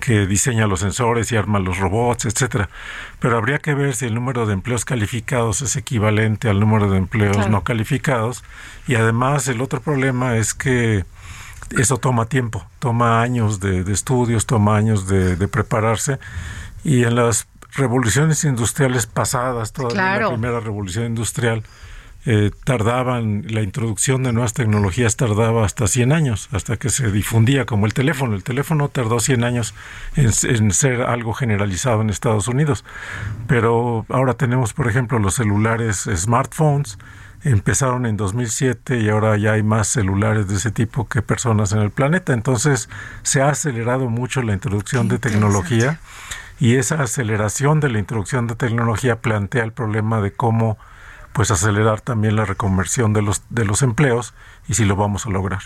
[0.00, 2.68] que diseña los sensores y arma los robots, etcétera.
[3.20, 6.98] Pero habría que ver si el número de empleos calificados es equivalente al número de
[6.98, 8.42] empleos no calificados.
[8.88, 11.04] Y además el otro problema es que
[11.70, 16.18] eso toma tiempo, toma años de, estudios, toma años de, de prepararse
[16.84, 21.62] y en las revoluciones industriales pasadas, toda la primera revolución industrial,
[22.26, 27.64] eh, tardaban, la introducción de nuevas tecnologías tardaba hasta 100 años, hasta que se difundía
[27.64, 28.34] como el teléfono.
[28.34, 29.74] El teléfono tardó 100 años
[30.16, 32.84] en, en, ser algo generalizado en Estados Unidos.
[33.46, 36.98] Pero ahora tenemos, por ejemplo, los celulares smartphones,
[37.42, 41.80] empezaron en 2007 y ahora ya hay más celulares de ese tipo que personas en
[41.80, 42.32] el planeta.
[42.32, 42.88] Entonces
[43.22, 46.00] se ha acelerado mucho la introducción de tecnología
[46.60, 50.78] y esa aceleración de la introducción de tecnología plantea el problema de cómo
[51.32, 54.34] pues acelerar también la reconversión de los de los empleos
[54.66, 55.60] y si lo vamos a lograr.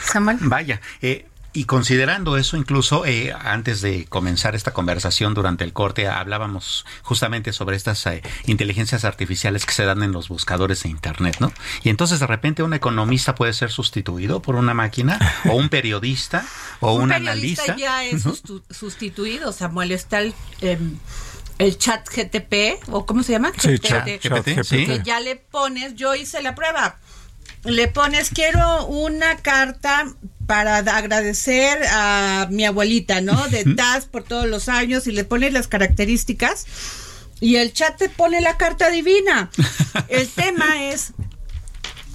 [0.00, 0.38] Samuel.
[0.42, 6.08] Vaya, eh, y considerando eso, incluso eh, antes de comenzar esta conversación durante el corte,
[6.08, 11.36] hablábamos justamente sobre estas eh, inteligencias artificiales que se dan en los buscadores de Internet,
[11.40, 11.52] ¿no?
[11.82, 15.18] Y entonces de repente un economista puede ser sustituido por una máquina,
[15.50, 16.46] o un periodista,
[16.80, 17.76] o un, un analista.
[17.76, 18.24] ya es
[18.70, 19.92] sustituido, Samuel.
[19.92, 20.34] Está el...
[20.60, 20.98] Em,
[21.58, 23.52] el chat GTP, o ¿cómo se llama?
[23.56, 24.84] Sí, chat, GPT, ¿sí?
[24.84, 26.98] Que ya le pones, yo hice la prueba,
[27.64, 30.12] le pones, quiero una carta
[30.46, 33.48] para agradecer a mi abuelita, ¿no?
[33.48, 36.66] De TAS por todos los años y le pones las características
[37.42, 39.50] y el chat te pone la carta divina.
[40.08, 41.12] El tema es,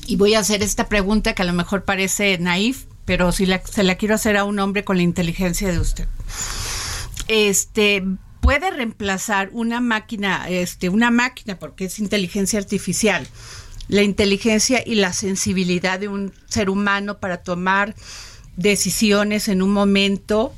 [0.07, 3.83] y voy a hacer esta pregunta que a lo mejor parece naif, pero si se
[3.83, 6.07] la quiero hacer a un hombre con la inteligencia de usted.
[7.27, 8.05] Este,
[8.39, 13.27] puede reemplazar una máquina, este, una máquina, porque es inteligencia artificial,
[13.87, 17.95] la inteligencia y la sensibilidad de un ser humano para tomar
[18.55, 20.53] decisiones en un momento.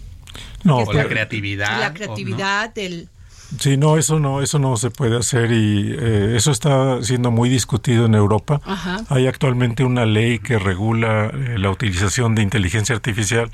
[0.64, 1.80] No, la creatividad.
[1.80, 3.10] La creatividad, del...
[3.58, 7.50] Sí, no, eso no, eso no se puede hacer y eh, eso está siendo muy
[7.50, 8.62] discutido en Europa.
[9.10, 13.50] Hay actualmente una ley que regula eh, la utilización de inteligencia artificial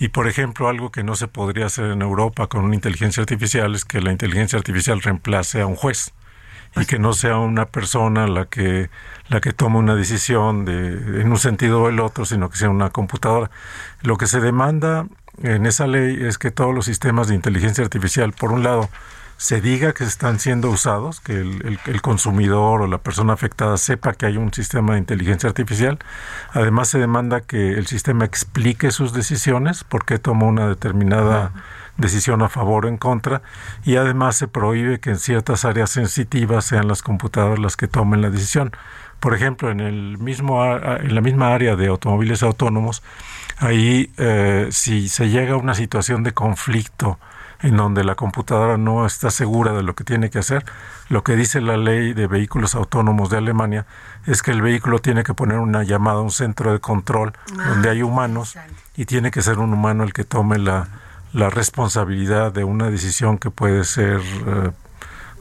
[0.00, 3.74] y, por ejemplo, algo que no se podría hacer en Europa con una inteligencia artificial
[3.74, 6.12] es que la inteligencia artificial reemplace a un juez
[6.76, 8.90] y que no sea una persona la que
[9.28, 12.70] la que toma una decisión de en un sentido o el otro, sino que sea
[12.70, 13.50] una computadora.
[14.02, 15.06] Lo que se demanda
[15.42, 18.88] en esa ley es que todos los sistemas de inteligencia artificial, por un lado,
[19.36, 24.26] se diga que están siendo usados, que el, consumidor o la persona afectada sepa que
[24.26, 25.98] hay un sistema de inteligencia artificial.
[26.52, 31.52] Además, se demanda que el sistema explique sus decisiones, por qué toma una determinada
[31.96, 33.42] decisión a favor o en contra
[33.84, 38.22] y además se prohíbe que en ciertas áreas sensitivas sean las computadoras las que tomen
[38.22, 38.72] la decisión.
[39.20, 43.02] Por ejemplo, en el mismo en la misma área de automóviles autónomos,
[43.58, 47.18] ahí eh, si se llega a una situación de conflicto
[47.62, 50.66] en donde la computadora no está segura de lo que tiene que hacer,
[51.08, 53.86] lo que dice la ley de vehículos autónomos de Alemania
[54.26, 57.88] es que el vehículo tiene que poner una llamada a un centro de control donde
[57.88, 58.58] hay humanos
[58.96, 60.88] y tiene que ser un humano el que tome la,
[61.34, 64.70] la responsabilidad de una decisión que puede ser eh,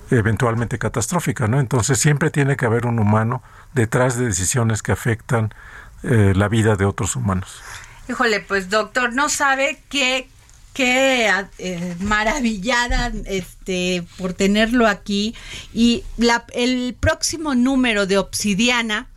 [0.09, 1.59] eventualmente catastrófica, ¿no?
[1.59, 5.53] Entonces siempre tiene que haber un humano detrás de decisiones que afectan
[6.01, 7.61] eh, la vida de otros humanos.
[8.09, 10.27] Híjole, pues doctor, no sabe qué
[10.73, 11.29] qué
[11.59, 15.35] eh, maravillada este por tenerlo aquí
[15.71, 19.07] y la, el próximo número de Obsidiana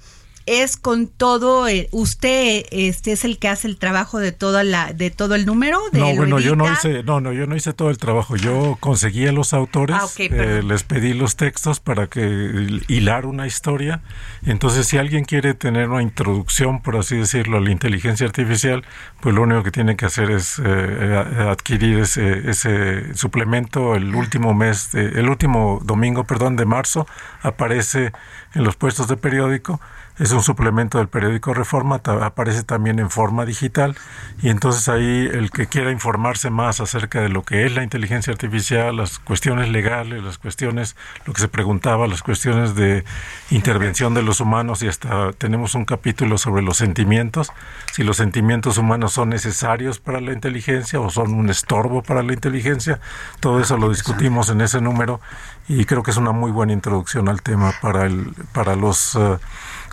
[0.47, 4.93] es con todo, eh, usted este es el que hace el trabajo de toda la,
[4.93, 5.81] de todo el número.
[5.93, 8.37] De no, bueno, yo no hice, no, no, yo no hice todo el trabajo.
[8.37, 13.47] Yo conseguí a los autores, Ah, eh, les pedí los textos para que hilar una
[13.47, 14.03] historia.
[14.45, 18.85] Entonces, si alguien quiere tener una introducción, por así decirlo, a la inteligencia artificial,
[19.21, 24.55] pues lo único que tiene que hacer es eh, adquirir ese, ese suplemento el último
[24.55, 27.07] mes, de- el último domingo, perdón, de marzo,
[27.43, 28.13] aparece
[28.55, 29.81] en los puestos de periódico.
[30.19, 33.95] Es un suplemento del periódico Reforma, aparece también en forma digital
[34.41, 38.33] y entonces ahí el que quiera informarse más acerca de lo que es la inteligencia
[38.33, 40.97] artificial, las cuestiones legales, las cuestiones,
[41.27, 43.05] lo que se preguntaba, las cuestiones de
[43.51, 47.53] intervención de los humanos y hasta tenemos un capítulo sobre los sentimientos,
[47.93, 52.33] si los sentimientos humanos son necesarios para la inteligencia o son un estorbo para la
[52.33, 53.01] inteligencia,
[53.41, 55.21] todo eso lo discutimos en ese número
[55.69, 59.37] y creo que es una muy buena introducción al tema para el para los eh,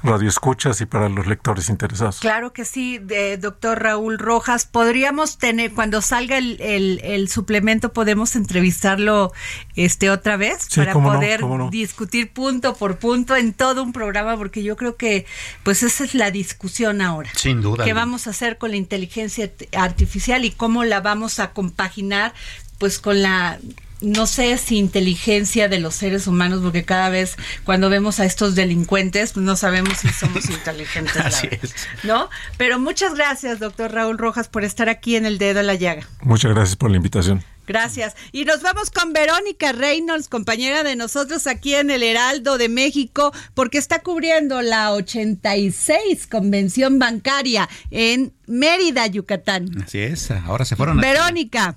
[0.04, 2.20] radioescuchas y para los lectores interesados.
[2.20, 4.66] Claro que sí, de, doctor Raúl Rojas.
[4.66, 9.32] Podríamos tener, cuando salga el, el- el suplemento, podemos entrevistarlo
[9.76, 11.70] este otra vez Sí, para cómo no, poder cómo no.
[11.70, 15.26] discutir punto por punto en todo un programa, porque yo creo que
[15.64, 17.30] pues esa es la discusión ahora.
[17.36, 17.84] Sin duda.
[17.86, 22.34] ¿Qué vamos a hacer con la inteligencia art- artificial y cómo la vamos a compaginar
[22.78, 23.60] pues con la
[24.04, 28.54] no sé si inteligencia de los seres humanos, porque cada vez cuando vemos a estos
[28.54, 31.16] delincuentes, pues no sabemos si somos inteligentes.
[31.16, 31.74] la Así es.
[32.04, 32.30] ¿No?
[32.58, 36.08] Pero muchas gracias, doctor Raúl Rojas, por estar aquí en el dedo a la llaga.
[36.22, 37.44] Muchas gracias por la invitación.
[37.66, 38.14] Gracias.
[38.34, 43.32] Y nos vamos con Verónica Reynolds, compañera de nosotros aquí en el Heraldo de México,
[43.54, 49.82] porque está cubriendo la 86 Convención Bancaria en Mérida, Yucatán.
[49.82, 51.00] Así es, ahora se fueron.
[51.00, 51.76] a- Verónica.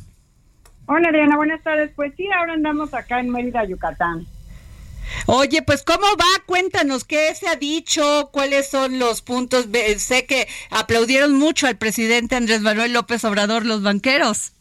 [0.87, 1.91] Hola Adriana, buenas tardes.
[1.95, 4.27] Pues sí, ahora andamos acá en Mérida, Yucatán.
[5.27, 6.45] Oye, pues ¿cómo va?
[6.47, 8.31] Cuéntanos, ¿qué se ha dicho?
[8.33, 9.69] ¿Cuáles son los puntos?
[9.99, 14.53] Sé que aplaudieron mucho al presidente Andrés Manuel López Obrador los banqueros.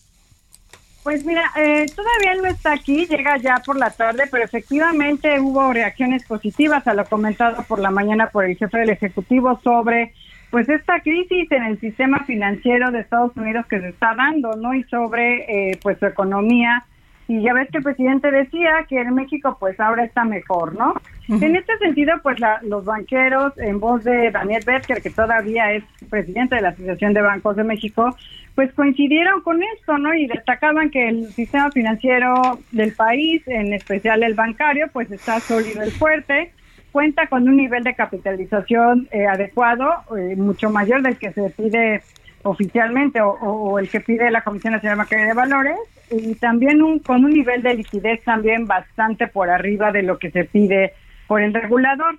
[1.03, 5.71] Pues mira, eh, todavía no está aquí, llega ya por la tarde, pero efectivamente hubo
[5.71, 10.15] reacciones positivas a lo comentado por la mañana por el jefe del Ejecutivo sobre
[10.51, 14.73] pues esta crisis en el sistema financiero de Estados Unidos que se está dando, ¿no?
[14.73, 16.85] Y sobre eh, pues su economía.
[17.27, 20.93] Y ya ves que el presidente decía que en México pues ahora está mejor, ¿no?
[21.27, 25.83] En este sentido, pues la- los banqueros, en voz de Daniel Becker, que todavía es
[26.07, 28.15] presidente de la Asociación de Bancos de México,
[28.53, 30.13] pues coincidieron con esto, ¿no?
[30.13, 35.83] Y destacaban que el sistema financiero del país, en especial el bancario, pues está sólido
[35.85, 36.51] y fuerte,
[36.95, 39.85] cuenta con un nivel de capitalización eh, adecuado,
[40.17, 42.01] eh, mucho mayor del que se pide
[42.43, 45.75] oficialmente o, el que pide la Comisión Nacional Bancaria de Valores
[46.09, 50.31] y también un, con un nivel de liquidez también bastante por arriba de lo que
[50.31, 50.93] se pide
[51.27, 52.15] por el regulador.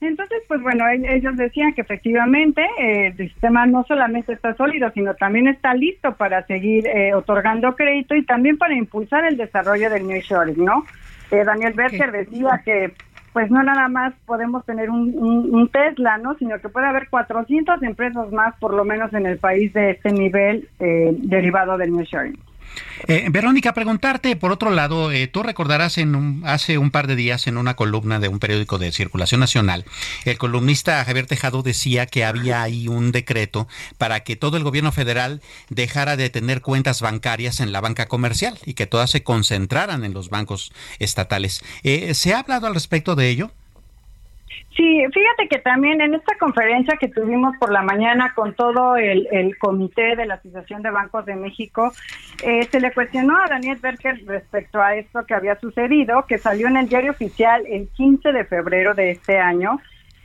[0.00, 4.92] Entonces, pues bueno, el- ellos decían que efectivamente eh, el sistema no solamente está sólido,
[4.94, 9.90] sino también está listo para seguir eh, otorgando crédito y también para impulsar el desarrollo
[9.90, 10.84] del nearshoring, ¿no?
[11.32, 12.92] Eh, Daniel Berger decía que
[13.34, 16.34] pues no nada más podemos tener un, un- un Tesla, ¿no?
[16.36, 20.10] Sino que puede haber 400 empresas más, por lo menos en el país, de este
[20.12, 22.38] nivel eh, derivado del nearshoring.
[23.06, 27.16] Eh, Verónica, preguntarte, por otro lado, eh, tú recordarás en un- hace un par de
[27.16, 29.84] días en una columna de un periódico de circulación nacional,
[30.24, 33.68] el columnista Javier Tejado decía que había ahí un decreto
[33.98, 38.58] para que todo el gobierno federal dejara de tener cuentas bancarias en la banca comercial
[38.64, 41.62] y que todas se concentraran en los bancos estatales.
[41.82, 43.50] Eh, ¿Se ha hablado al respecto de ello?
[44.76, 49.56] Sí, fíjate que también en esta conferencia que tuvimos por la mañana con todo el,
[49.58, 51.92] comité de la Asociación de Bancos de México,
[52.42, 56.66] eh, se le cuestionó a Daniel Berger respecto a esto que había sucedido, que salió
[56.66, 59.80] en el diario oficial el 15 de febrero de este año.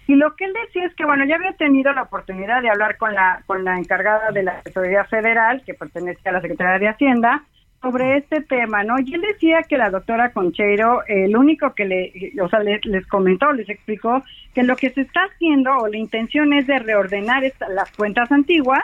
[0.08, 2.98] Y lo que él decía es que, bueno, ya había tenido la oportunidad de hablar
[2.98, 6.88] con la, con la encargada de la Tesorería Federal, que pertenece a la Secretaría de
[6.88, 7.44] Hacienda,
[7.82, 9.00] sobre este tema, ¿no?
[9.00, 12.82] Y él decía que la doctora Concheiro, eh, lo único que le, o sea, le-
[12.84, 14.22] les comentó, les explicó
[14.54, 18.84] que lo que se está haciendo o la intención es de reordenar las cuentas antiguas,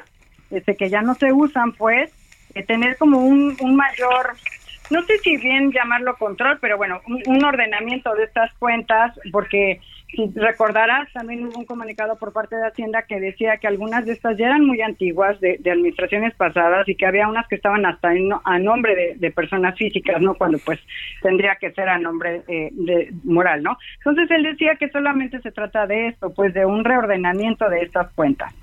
[0.50, 2.12] este, que ya no se usan, pues,
[2.54, 4.34] de tener como un, mayor,
[4.90, 9.82] no sé si bien llamarlo control, pero bueno, un ordenamiento de estas cuentas, porque
[10.16, 14.14] si recordarás, también hubo un comunicado por parte de Hacienda que decía que algunas de
[14.14, 18.14] estas ya eran muy antiguas de, administraciones pasadas y que había unas que estaban hasta
[18.14, 20.36] en- a nombre de, de personas físicas, ¿no?
[20.36, 20.80] Cuando pues
[21.22, 23.78] tendría que ser a nombre eh, de moral, ¿no?
[23.98, 28.12] Entonces él decía que solamente se trata de esto, pues de un reordenamiento de estas
[28.14, 28.54] cuentas.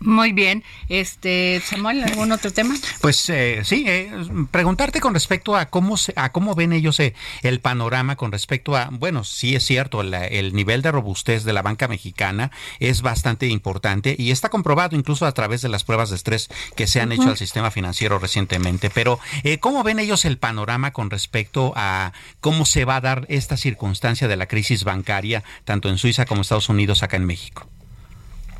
[0.00, 0.64] Muy bien.
[0.88, 2.74] Este, Samuel, ¿algún otro tema?
[3.02, 4.10] Pues eh, sí, eh,
[4.50, 8.76] preguntarte con respecto a cómo se, a cómo ven ellos eh, el panorama con respecto
[8.76, 13.46] a, bueno, sí es cierto, el nivel de robustez de la banca mexicana es bastante
[13.48, 17.12] importante y está comprobado incluso a través de las pruebas de estrés que se han
[17.12, 18.88] hecho al sistema financiero recientemente.
[18.88, 19.20] Pero
[19.60, 24.28] ¿cómo ven ellos el panorama con respecto a cómo se va a dar esta circunstancia
[24.28, 27.68] de la crisis bancaria tanto en Suiza como en Estados Unidos acá en México?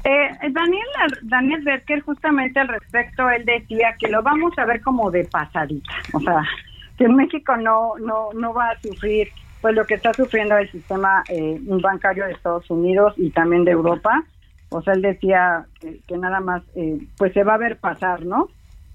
[0.05, 0.87] Eh, Daniel,
[1.23, 5.93] Daniel Berker, justamente al respecto, él decía que lo vamos a ver como de pasadita.
[6.15, 6.43] O sea,
[6.97, 9.29] que México no, no, no va a sufrir
[9.61, 13.73] pues lo que está sufriendo el sistema eh, bancario de Estados Unidos y también de
[13.73, 14.25] Europa.
[14.71, 18.49] O sea, él decía que, nada más eh, pues se va a ver pasar, ¿no?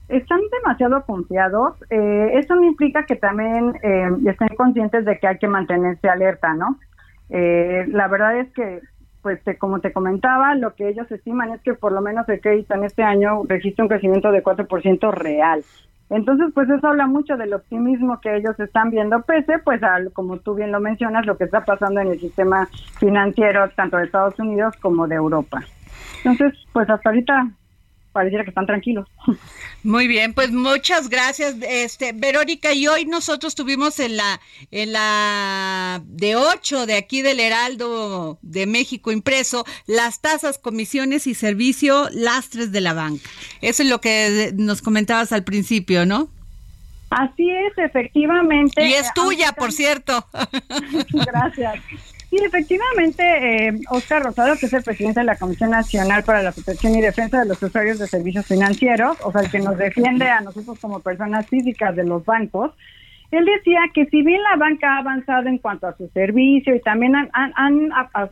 [0.07, 1.75] Están demasiado confiados.
[1.89, 6.53] Eh, eso no implica que también eh, estén conscientes de que hay que mantenerse alerta,
[6.53, 6.79] ¿no?
[7.27, 8.81] la verdad es que
[9.25, 12.75] pues como te comentaba, lo que ellos estiman es que por lo menos el crédito
[12.75, 15.63] en este año registra un crecimiento de 4% real.
[16.11, 20.37] Entonces, pues eso habla mucho del optimismo que ellos están viendo, pese, pues, al, como
[20.37, 22.67] tú bien lo mencionas, lo que está pasando en el sistema
[22.99, 25.63] financiero tanto de Estados Unidos como de Europa.
[26.17, 27.47] Entonces, pues hasta ahorita
[28.15, 29.09] pareciera que están tranquilos.
[29.83, 32.71] Muy bien, pues muchas gracias, este Verónica.
[32.71, 34.39] Y hoy nosotros tuvimos en la
[34.71, 41.33] en la de 8 de aquí del Heraldo de México impreso las tasas, comisiones y
[41.33, 43.29] servicio lastres de la banca.
[43.59, 46.29] Eso es lo que nos comentabas al principio, ¿no?
[47.09, 48.87] Así es, efectivamente.
[48.87, 50.25] Y es tuya, por cierto.
[51.11, 51.83] Gracias.
[52.35, 56.51] Sí, efectivamente, eh, Oscar Rosado, que es el presidente de la Comisión Nacional para la
[56.51, 60.27] Protección y Defensa de los Usuarios de Servicios Financieros, o sea, el que nos defiende
[60.27, 62.73] a nosotros como personas físicas de los bancos,
[63.31, 66.81] él decía que si bien la banca ha avanzado en cuanto a su servicio y
[66.81, 67.89] también han, han,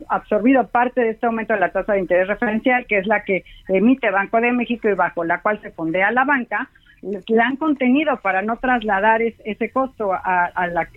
[0.08, 3.42] absorbido parte de este aumento de la tasa de interés referencial, que es la que
[3.68, 6.68] emite Banco de México y bajo la cual se fondea la banca,
[7.02, 10.88] le han contenido para no trasladar ese costo al,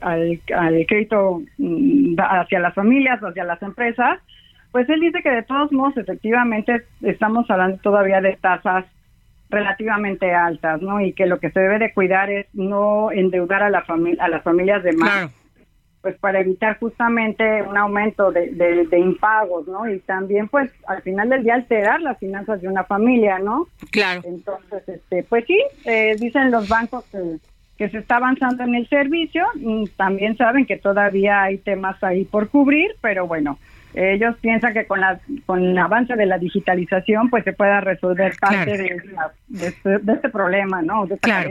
[0.88, 4.20] crédito mm, hacia las familias, hacia las empresas,
[4.72, 8.86] pues él dice que de todos modos efectivamente estamos hablando todavía de tasas
[9.50, 11.00] relativamente altas, ¿no?
[11.02, 13.86] Y que lo que se debe de cuidar es no endeudar a la
[14.20, 15.32] a las familias de más
[16.02, 19.90] pues para evitar justamente un aumento de, de, impagos, ¿no?
[19.90, 23.68] Y también, pues, al final del día alterar las finanzas de una familia, ¿no?
[23.92, 24.22] Claro.
[24.24, 27.38] Entonces, este, pues sí, eh, dicen los bancos que,
[27.78, 32.26] que se está avanzando en el servicio, y también saben que todavía hay temas ahí
[32.26, 33.58] por cubrir, pero bueno,
[33.94, 38.36] ellos piensan que con la con el avance de la digitalización pues se pueda resolver
[38.40, 39.02] parte de,
[39.60, 41.08] este, de, este, problema, ¿no?
[41.08, 41.50] De esta claro.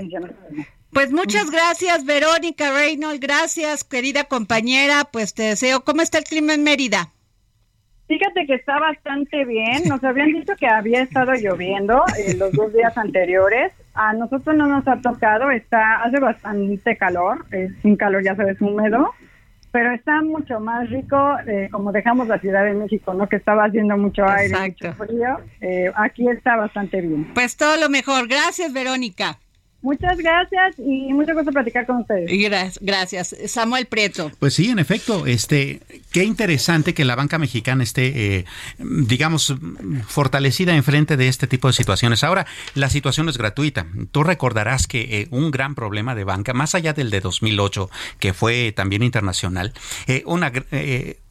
[0.92, 3.20] Pues muchas gracias, Verónica Reynolds.
[3.20, 5.04] Gracias, querida compañera.
[5.04, 5.84] Pues te deseo.
[5.84, 7.12] ¿Cómo está el clima en Mérida?
[8.08, 9.82] Fíjate que está bastante bien.
[9.88, 13.72] Nos habían dicho que había estado lloviendo eh, los dos días anteriores.
[13.94, 15.50] A nosotros no nos ha tocado.
[15.50, 17.44] Está hace bastante calor.
[17.50, 19.12] Es un calor, ya sabes, húmedo.
[19.72, 23.28] Pero está mucho más rico, eh, como dejamos la Ciudad de México, ¿no?
[23.28, 25.38] Que estaba haciendo mucho aire, mucho frío.
[25.60, 27.34] Eh, aquí está bastante bien.
[27.34, 28.28] Pues todo lo mejor.
[28.28, 29.38] Gracias, Verónica.
[29.82, 32.30] Muchas gracias y mucho gusto platicar con ustedes.
[32.30, 33.36] Gracias, gracias.
[33.46, 34.32] Samuel Prieto.
[34.38, 38.44] Pues sí, en efecto, este, qué interesante que la banca mexicana esté, eh,
[38.78, 39.54] digamos,
[40.06, 42.24] fortalecida en frente de este tipo de situaciones.
[42.24, 43.86] Ahora, la situación es gratuita.
[44.12, 48.32] Tú recordarás que eh, un gran problema de banca, más allá del de 2008, que
[48.32, 49.72] fue también internacional,
[50.06, 50.50] eh, una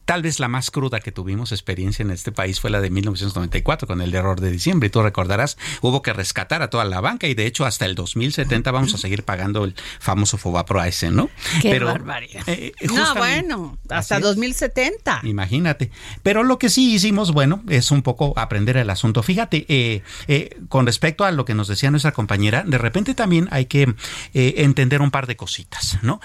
[0.06, 3.88] Tal vez la más cruda que tuvimos experiencia en este país fue la de 1994
[3.88, 4.86] con el error de diciembre.
[4.86, 7.96] Y tú recordarás, hubo que rescatar a toda la banca y de hecho hasta el
[7.96, 11.28] 2070 vamos a seguir pagando el famoso Fobapro ese, ¿no?
[11.60, 12.48] Qué barbaridad.
[12.48, 15.22] Eh, eh, no, bueno, hasta 2070.
[15.24, 15.90] Imagínate.
[16.22, 19.24] Pero lo que sí hicimos, bueno, es un poco aprender el asunto.
[19.24, 23.66] Fíjate, eh, con respecto a lo que nos decía nuestra compañera, de repente también hay
[23.66, 23.92] que
[24.32, 26.20] entender un par de cositas, ¿no?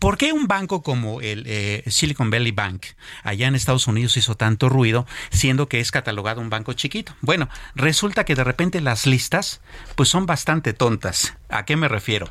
[0.00, 2.86] ¿Por qué un banco como el Silicon Valley Bank
[3.26, 7.14] allá en Estados Unidos hizo tanto ruido, siendo que es catalogado un banco chiquito.
[7.20, 9.60] Bueno, resulta que de repente las listas
[9.96, 11.34] pues son bastante tontas.
[11.48, 12.30] ¿A qué me refiero?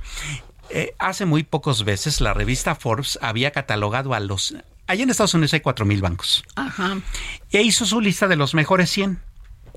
[0.70, 4.56] Eh, hace muy pocos veces la revista Forbes había catalogado a los...
[4.88, 6.44] Allá en Estados Unidos hay 4.000 bancos.
[6.56, 6.98] Ajá.
[7.52, 9.20] E hizo su lista de los mejores 100.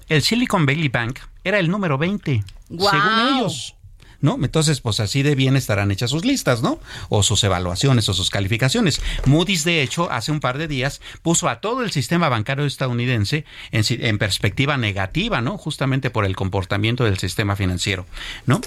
[0.08, 3.74] El Silicon Valley Bank era el número 20, según ellos.
[4.20, 4.38] ¿No?
[4.42, 6.80] Entonces, pues así de bien estarán hechas sus listas, ¿no?
[7.08, 9.00] O sus evaluaciones o sus calificaciones.
[9.26, 13.44] Moody's, de hecho, hace un par de días puso a todo el sistema bancario estadounidense
[13.70, 15.58] en, en perspectiva negativa, ¿no?
[15.58, 18.06] Justamente por el comportamiento del sistema financiero,
[18.46, 18.60] ¿no?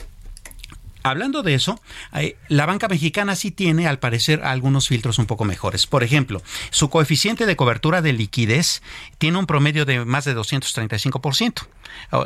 [1.03, 1.81] Hablando de eso,
[2.13, 5.87] eh, la banca mexicana sí tiene, al parecer, algunos filtros un poco mejores.
[5.87, 8.83] Por ejemplo, su coeficiente de cobertura de liquidez
[9.17, 11.67] tiene un promedio de más de 235%,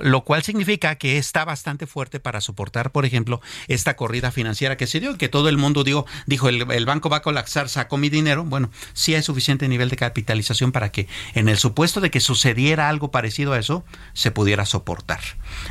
[0.02, 4.88] lo cual significa que está bastante fuerte para soportar, por ejemplo, esta corrida financiera que
[4.88, 8.10] se dio, que todo el mundo dijo, dijo el, banco va a colapsar, saco mi
[8.10, 8.44] dinero.
[8.44, 12.90] Bueno, sí hay suficiente nivel de capitalización para que en el supuesto de que sucediera
[12.90, 15.22] algo parecido a eso, se pudiera soportar.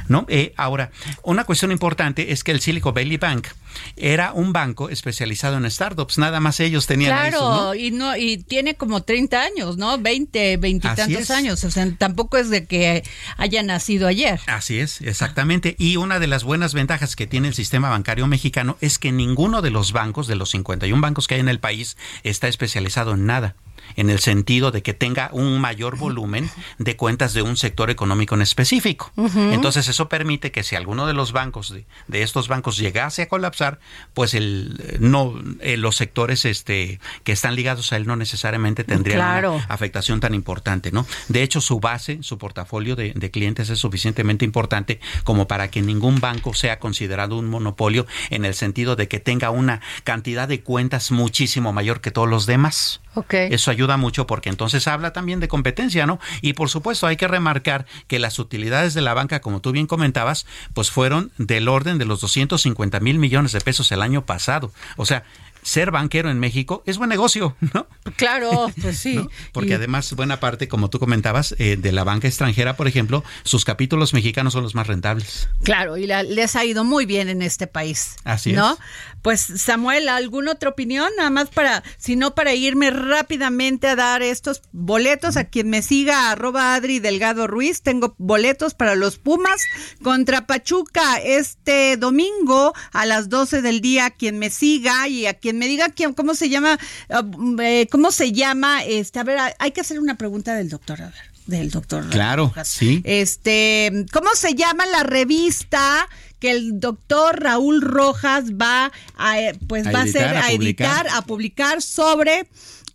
[0.08, 0.24] ¿no?
[0.28, 0.90] Eh, ahora,
[1.22, 3.48] una cuestión importante es que el Silicon Valley Bank
[3.96, 7.74] era un banco especializado en startups, nada más ellos tenían claro, eso, ¿no?
[7.74, 9.98] y no y tiene como 30 años, ¿no?
[9.98, 13.04] 20, 20 y Así tantos años, o sea, tampoco es de que
[13.36, 14.40] haya nacido ayer.
[14.46, 15.76] Así es, exactamente.
[15.78, 19.62] Y una de las buenas ventajas que tiene el sistema bancario mexicano es que ninguno
[19.62, 23.26] de los bancos, de los 51 bancos que hay en el país, está especializado en
[23.26, 23.56] nada
[23.96, 28.34] en el sentido de que tenga un mayor volumen de cuentas de un sector económico
[28.34, 29.12] en específico.
[29.16, 33.28] Entonces eso permite que si alguno de los bancos de, de estos bancos llegase a
[33.28, 33.78] colapsar,
[34.14, 39.18] pues el no eh, los sectores este que están ligados a él no necesariamente tendrían
[39.18, 39.54] Claro.
[39.54, 41.06] una afectación tan importante, ¿no?
[41.28, 45.82] De hecho, su base, su portafolio de, de clientes es suficientemente importante como para que
[45.82, 50.62] ningún banco sea considerado un monopolio en el sentido de que tenga una cantidad de
[50.62, 53.00] cuentas muchísimo mayor que todos los demás.
[53.50, 56.18] Eso ayuda mucho porque entonces habla también de competencia, ¿no?
[56.40, 59.86] Y por supuesto hay que remarcar que las utilidades de la banca, como tú bien
[59.86, 64.72] comentabas, pues fueron del orden de los 250 mil millones de pesos el año pasado.
[64.96, 65.24] O sea,
[65.64, 67.88] ser banquero en México es buen negocio, ¿no?
[68.16, 69.18] Claro, pues sí.
[69.52, 73.24] Porque Y- además, buena parte, como tú comentabas, eh, de la banca extranjera, por ejemplo,
[73.42, 75.48] sus capítulos mexicanos son los más rentables.
[75.64, 78.14] Claro, y la- les ha ido muy bien en este país.
[78.22, 78.74] Así ¿no?
[78.74, 78.78] es.
[79.22, 81.08] Pues Samuel, ¿alguna otra opinión?
[81.16, 85.80] Nada más para, si no, para irme rápidamente a dar estos boletos a quien me
[85.80, 87.80] siga, arroba Adri Delgado Ruiz.
[87.80, 89.62] Tengo boletos para los Pumas
[90.02, 94.10] contra Pachuca este domingo a las 12 del día.
[94.10, 96.78] Quien me siga y a quien me diga quién, cómo se llama,
[97.10, 97.24] ah,
[97.62, 101.06] eh, cómo se llama, este, a ver, hay que hacer una pregunta del doctor, a
[101.06, 101.14] ver,
[101.46, 102.08] del doctor.
[102.10, 103.00] Claro, sí.
[103.04, 109.86] Este, ¿cómo se llama la revista que el doctor Raúl Rojas va a, eh, pues
[109.86, 111.06] A va a editar, hacer, a a editar, publicar.
[111.08, 112.46] a publicar sobre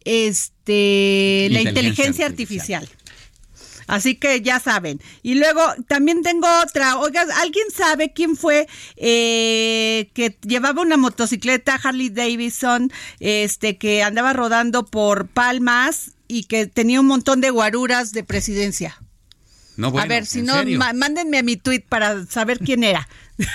[0.05, 2.89] este la Inteligencia inteligencia artificial.
[3.89, 5.01] Así que ya saben.
[5.23, 6.99] Y luego también tengo otra.
[6.99, 8.67] Oiga, ¿alguien sabe quién fue
[8.97, 16.67] eh, que llevaba una motocicleta Harley Davidson, este, que andaba rodando por Palmas y que
[16.67, 19.01] tenía un montón de guaruras de presidencia?
[19.75, 20.53] No, bueno, a ver, si ¿en no,
[20.93, 23.09] mándenme a mi tweet para saber quién era.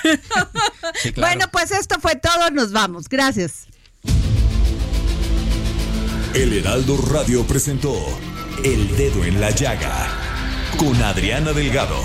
[1.03, 1.35] Sí, claro.
[1.35, 2.51] Bueno, pues esto fue todo.
[2.51, 3.09] Nos vamos.
[3.09, 3.67] Gracias.
[6.35, 7.95] El Heraldo Radio presentó
[8.65, 10.09] El Dedo en la Llaga
[10.79, 12.01] con Adriana Delgado.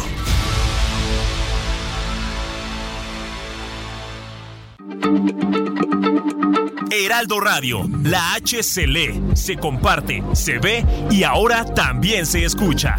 [6.92, 12.98] Heraldo Radio, la H se lee, se comparte, se ve y ahora también se escucha.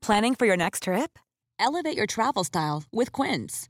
[0.00, 1.18] Planning for your next trip?
[1.58, 3.69] Elevate your travel style with Quince.